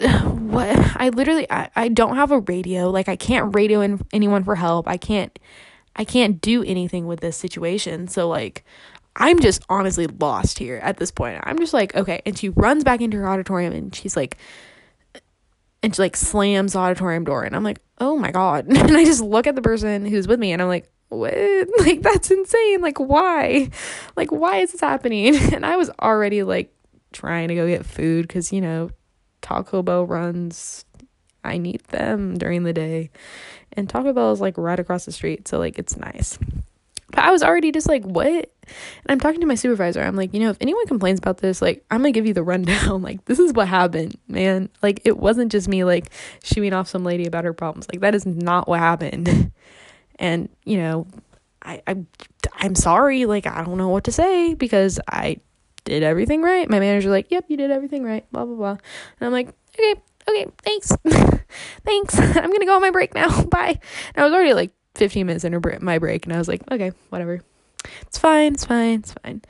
what? 0.00 0.96
I 0.96 1.10
literally 1.10 1.50
I, 1.50 1.70
I 1.76 1.88
don't 1.88 2.16
have 2.16 2.32
a 2.32 2.40
radio. 2.40 2.90
Like 2.90 3.08
i 3.08 3.16
can't 3.16 3.54
radio 3.54 3.80
in, 3.80 4.04
anyone 4.12 4.44
for 4.44 4.54
help. 4.54 4.88
I 4.88 4.96
can't 4.96 5.38
i 5.96 6.04
can't 6.04 6.40
do 6.40 6.62
anything 6.64 7.06
with 7.06 7.20
this 7.20 7.36
situation. 7.36 8.08
So 8.08 8.28
like 8.28 8.64
i'm 9.16 9.40
just 9.40 9.62
honestly 9.68 10.06
lost 10.06 10.58
here 10.58 10.76
at 10.82 10.96
this 10.96 11.10
point. 11.10 11.40
I'm 11.44 11.58
just 11.58 11.74
like 11.74 11.94
okay. 11.94 12.22
And 12.24 12.38
she 12.38 12.48
runs 12.48 12.82
back 12.82 13.00
into 13.00 13.18
her 13.18 13.28
auditorium 13.28 13.72
and 13.72 13.94
she's 13.94 14.16
like 14.16 14.38
and 15.82 15.94
she 15.94 16.00
like 16.00 16.16
slams 16.16 16.74
auditorium 16.74 17.24
door. 17.24 17.44
And 17.44 17.54
i'm 17.54 17.64
like 17.64 17.80
oh 18.00 18.16
my 18.16 18.30
god. 18.30 18.66
And 18.68 18.96
i 18.96 19.04
just 19.04 19.22
look 19.22 19.46
at 19.46 19.54
the 19.54 19.62
person 19.62 20.06
who's 20.06 20.28
with 20.28 20.38
me 20.40 20.52
and 20.52 20.62
i'm 20.62 20.68
like 20.68 20.90
what? 21.08 21.32
Like 21.78 22.02
that's 22.02 22.30
insane. 22.30 22.82
Like 22.82 22.98
why? 22.98 23.70
Like 24.16 24.30
why 24.30 24.58
is 24.58 24.72
this 24.72 24.80
happening? 24.80 25.34
And 25.54 25.64
i 25.64 25.76
was 25.76 25.90
already 26.00 26.42
like 26.42 26.72
trying 27.12 27.48
to 27.48 27.54
go 27.54 27.66
get 27.66 27.86
food 27.86 28.28
because 28.28 28.52
you 28.52 28.60
know 28.60 28.90
taco 29.40 29.82
bell 29.82 30.04
runs 30.04 30.84
i 31.44 31.56
need 31.56 31.82
them 31.88 32.36
during 32.36 32.64
the 32.64 32.72
day. 32.72 33.10
And 33.72 33.88
taco 33.88 34.12
bell 34.12 34.32
is 34.32 34.40
like 34.40 34.58
right 34.58 34.78
across 34.78 35.04
the 35.04 35.12
street 35.12 35.48
so 35.48 35.58
like 35.58 35.78
it's 35.78 35.96
nice 35.96 36.38
I 37.14 37.30
was 37.30 37.42
already 37.42 37.72
just 37.72 37.88
like, 37.88 38.04
what? 38.04 38.52
And 38.66 39.08
I'm 39.08 39.20
talking 39.20 39.40
to 39.40 39.46
my 39.46 39.54
supervisor. 39.54 40.02
I'm 40.02 40.16
like, 40.16 40.34
you 40.34 40.40
know, 40.40 40.50
if 40.50 40.58
anyone 40.60 40.86
complains 40.86 41.18
about 41.18 41.38
this, 41.38 41.62
like, 41.62 41.84
I'm 41.90 42.00
gonna 42.00 42.12
give 42.12 42.26
you 42.26 42.34
the 42.34 42.42
rundown. 42.42 43.02
like, 43.02 43.24
this 43.24 43.38
is 43.38 43.52
what 43.52 43.68
happened, 43.68 44.18
man. 44.28 44.68
Like, 44.82 45.00
it 45.04 45.18
wasn't 45.18 45.50
just 45.50 45.68
me, 45.68 45.84
like, 45.84 46.10
shooing 46.42 46.72
off 46.72 46.88
some 46.88 47.04
lady 47.04 47.26
about 47.26 47.44
her 47.44 47.54
problems. 47.54 47.86
Like, 47.90 48.00
that 48.00 48.14
is 48.14 48.26
not 48.26 48.68
what 48.68 48.80
happened. 48.80 49.52
and, 50.18 50.48
you 50.64 50.76
know, 50.76 51.06
I, 51.62 51.82
I, 51.86 51.96
I'm 52.54 52.74
sorry. 52.74 53.24
Like, 53.24 53.46
I 53.46 53.64
don't 53.64 53.78
know 53.78 53.88
what 53.88 54.04
to 54.04 54.12
say 54.12 54.54
because 54.54 55.00
I 55.08 55.38
did 55.84 56.02
everything 56.02 56.42
right. 56.42 56.68
My 56.68 56.80
manager, 56.80 57.08
like, 57.10 57.30
yep, 57.30 57.46
you 57.48 57.56
did 57.56 57.70
everything 57.70 58.04
right, 58.04 58.30
blah, 58.30 58.44
blah, 58.44 58.56
blah. 58.56 58.70
And 58.70 59.26
I'm 59.26 59.32
like, 59.32 59.48
okay, 59.74 60.00
okay, 60.28 60.46
thanks. 60.62 60.92
thanks. 61.84 62.18
I'm 62.18 62.52
gonna 62.52 62.66
go 62.66 62.76
on 62.76 62.82
my 62.82 62.90
break 62.90 63.14
now. 63.14 63.42
Bye. 63.44 63.80
And 64.14 64.22
I 64.22 64.24
was 64.24 64.34
already 64.34 64.54
like 64.54 64.72
15 64.98 65.26
minutes 65.26 65.44
into 65.44 65.60
my 65.80 65.98
break 65.98 66.26
and 66.26 66.34
I 66.34 66.38
was 66.38 66.48
like, 66.48 66.62
okay, 66.70 66.92
whatever. 67.08 67.40
It's 68.02 68.18
fine, 68.18 68.54
it's 68.54 68.64
fine, 68.64 68.98
it's 69.00 69.14
fine. 69.24 69.42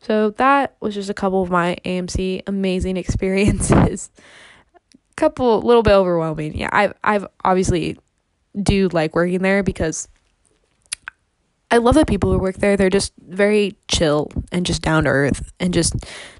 So 0.00 0.30
that 0.30 0.76
was 0.80 0.94
just 0.94 1.10
a 1.10 1.14
couple 1.14 1.42
of 1.42 1.50
my 1.50 1.76
AMC 1.84 2.42
amazing 2.46 2.96
experiences. 3.04 4.10
couple 5.16 5.60
little 5.60 5.82
bit 5.82 5.92
overwhelming. 5.92 6.56
Yeah, 6.56 6.70
I've 6.72 6.94
I've 7.04 7.26
obviously 7.44 7.98
do 8.60 8.88
like 8.88 9.14
working 9.14 9.42
there 9.42 9.62
because 9.62 10.08
I 11.70 11.78
love 11.78 11.96
the 11.96 12.06
people 12.06 12.32
who 12.32 12.38
work 12.38 12.56
there. 12.56 12.76
They're 12.76 12.90
just 12.90 13.12
very 13.18 13.76
chill 13.88 14.30
and 14.52 14.64
just 14.64 14.82
down 14.82 15.04
to 15.04 15.10
earth 15.10 15.52
and 15.58 15.74
just 15.74 15.94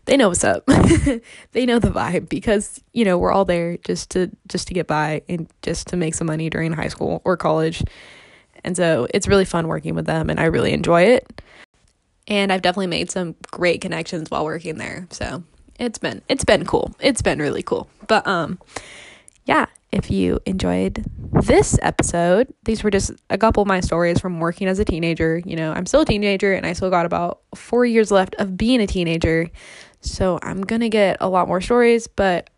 they 0.05 0.17
know 0.17 0.29
what's 0.29 0.45
up. 0.45 0.65
they 1.53 1.67
know 1.67 1.81
the 1.81 1.91
vibe 1.91 2.29
because, 2.29 2.81
you 2.93 3.05
know, 3.05 3.19
we're 3.19 3.33
all 3.33 3.45
there 3.45 3.77
just 3.79 4.11
to 4.11 4.31
just 4.47 4.69
to 4.69 4.75
get 4.75 4.87
by 4.87 5.23
and 5.29 5.49
just 5.63 5.89
to 5.89 5.97
make 5.97 6.15
some 6.15 6.29
money 6.29 6.49
during 6.49 6.73
high 6.73 6.89
school 6.89 7.23
or 7.25 7.37
college. 7.37 7.83
And 8.67 8.77
so 8.77 9.07
it's 9.15 9.29
really 9.29 9.45
fun 9.45 9.69
working 9.69 9.95
with 9.95 10.07
them 10.07 10.29
and 10.29 10.41
I 10.41 10.45
really 10.45 10.73
enjoy 10.73 11.03
it. 11.03 11.41
And 12.27 12.53
I've 12.53 12.63
definitely 12.63 12.89
made 12.89 13.11
some 13.11 13.37
great 13.53 13.81
connections 13.81 14.29
while 14.29 14.45
working 14.45 14.77
there. 14.77 15.07
So 15.11 15.45
it's 15.79 15.99
been 15.99 16.21
it's 16.29 16.45
been 16.45 16.67
cool. 16.67 16.95
It's 16.99 17.23
been 17.23 17.39
really 17.39 17.63
cool. 17.63 17.89
But 18.09 18.27
um 18.27 18.59
yeah, 19.45 19.67
if 19.93 20.11
you 20.11 20.41
enjoyed 20.45 21.05
this 21.33 21.79
episode, 21.81 22.53
these 22.65 22.83
were 22.83 22.91
just 22.91 23.13
a 23.31 23.39
couple 23.39 23.63
of 23.63 23.69
my 23.69 23.79
stories 23.79 24.19
from 24.19 24.41
working 24.41 24.67
as 24.67 24.81
a 24.81 24.85
teenager. 24.85 25.41
You 25.47 25.55
know, 25.55 25.73
I'm 25.73 25.87
still 25.87 26.01
a 26.01 26.05
teenager 26.05 26.53
and 26.53 26.67
I 26.67 26.73
still 26.73 26.91
got 26.91 27.07
about 27.07 27.41
four 27.55 27.87
years 27.87 28.11
left 28.11 28.35
of 28.41 28.57
being 28.57 28.81
a 28.81 28.89
teenager. 28.89 29.49
So 30.01 30.41
I'm 30.43 30.63
going 30.63 30.81
to 30.81 30.89
get 30.89 31.19
a 31.21 31.29
lot 31.29 31.47
more 31.47 31.61
stories. 31.61 32.09
But, 32.09 32.51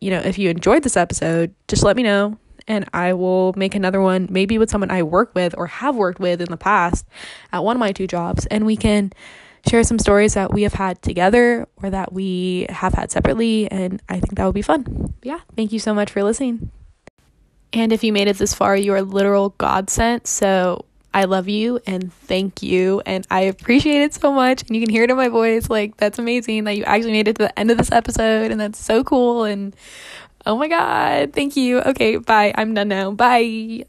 you 0.00 0.10
know, 0.10 0.20
if 0.20 0.38
you 0.38 0.50
enjoyed 0.50 0.84
this 0.84 0.96
episode, 0.96 1.52
just 1.66 1.82
let 1.82 1.96
me 1.96 2.04
know 2.04 2.38
and 2.68 2.88
I 2.92 3.12
will 3.12 3.52
make 3.56 3.74
another 3.74 4.00
one, 4.00 4.28
maybe 4.30 4.58
with 4.58 4.70
someone 4.70 4.90
I 4.90 5.02
work 5.02 5.34
with 5.34 5.54
or 5.56 5.66
have 5.66 5.96
worked 5.96 6.20
with 6.20 6.40
in 6.40 6.50
the 6.50 6.56
past 6.56 7.06
at 7.52 7.64
one 7.64 7.76
of 7.76 7.80
my 7.80 7.92
two 7.92 8.06
jobs, 8.06 8.46
and 8.46 8.66
we 8.66 8.76
can 8.76 9.12
share 9.68 9.84
some 9.84 9.98
stories 9.98 10.34
that 10.34 10.52
we 10.52 10.62
have 10.62 10.74
had 10.74 11.00
together 11.02 11.68
or 11.82 11.90
that 11.90 12.12
we 12.12 12.66
have 12.68 12.94
had 12.94 13.10
separately, 13.10 13.70
and 13.70 14.02
I 14.08 14.20
think 14.20 14.36
that 14.36 14.44
would 14.44 14.54
be 14.54 14.62
fun. 14.62 15.14
Yeah, 15.22 15.40
thank 15.56 15.72
you 15.72 15.78
so 15.78 15.94
much 15.94 16.10
for 16.10 16.22
listening. 16.22 16.70
And 17.72 17.92
if 17.92 18.04
you 18.04 18.12
made 18.12 18.28
it 18.28 18.36
this 18.36 18.52
far, 18.52 18.76
you 18.76 18.92
are 18.92 19.00
literal 19.00 19.50
God 19.56 19.88
sent. 19.88 20.26
So 20.26 20.84
I 21.14 21.24
love 21.24 21.48
you 21.48 21.80
and 21.86 22.12
thank 22.12 22.62
you. 22.62 23.00
And 23.06 23.26
I 23.30 23.42
appreciate 23.42 24.02
it 24.02 24.12
so 24.14 24.30
much. 24.30 24.62
And 24.62 24.76
you 24.76 24.82
can 24.82 24.90
hear 24.90 25.04
it 25.04 25.10
in 25.10 25.16
my 25.16 25.28
voice. 25.28 25.70
Like, 25.70 25.96
that's 25.96 26.18
amazing 26.18 26.64
that 26.64 26.76
you 26.76 26.84
actually 26.84 27.12
made 27.12 27.28
it 27.28 27.36
to 27.36 27.44
the 27.44 27.58
end 27.58 27.70
of 27.70 27.78
this 27.78 27.90
episode. 27.90 28.50
And 28.50 28.60
that's 28.60 28.78
so 28.78 29.02
cool. 29.02 29.44
And 29.44 29.74
Oh 30.46 30.56
my 30.56 30.68
God. 30.68 31.32
Thank 31.32 31.56
you. 31.56 31.80
Okay. 31.80 32.16
Bye. 32.16 32.52
I'm 32.56 32.74
done 32.74 32.88
now. 32.88 33.10
Bye. 33.12 33.84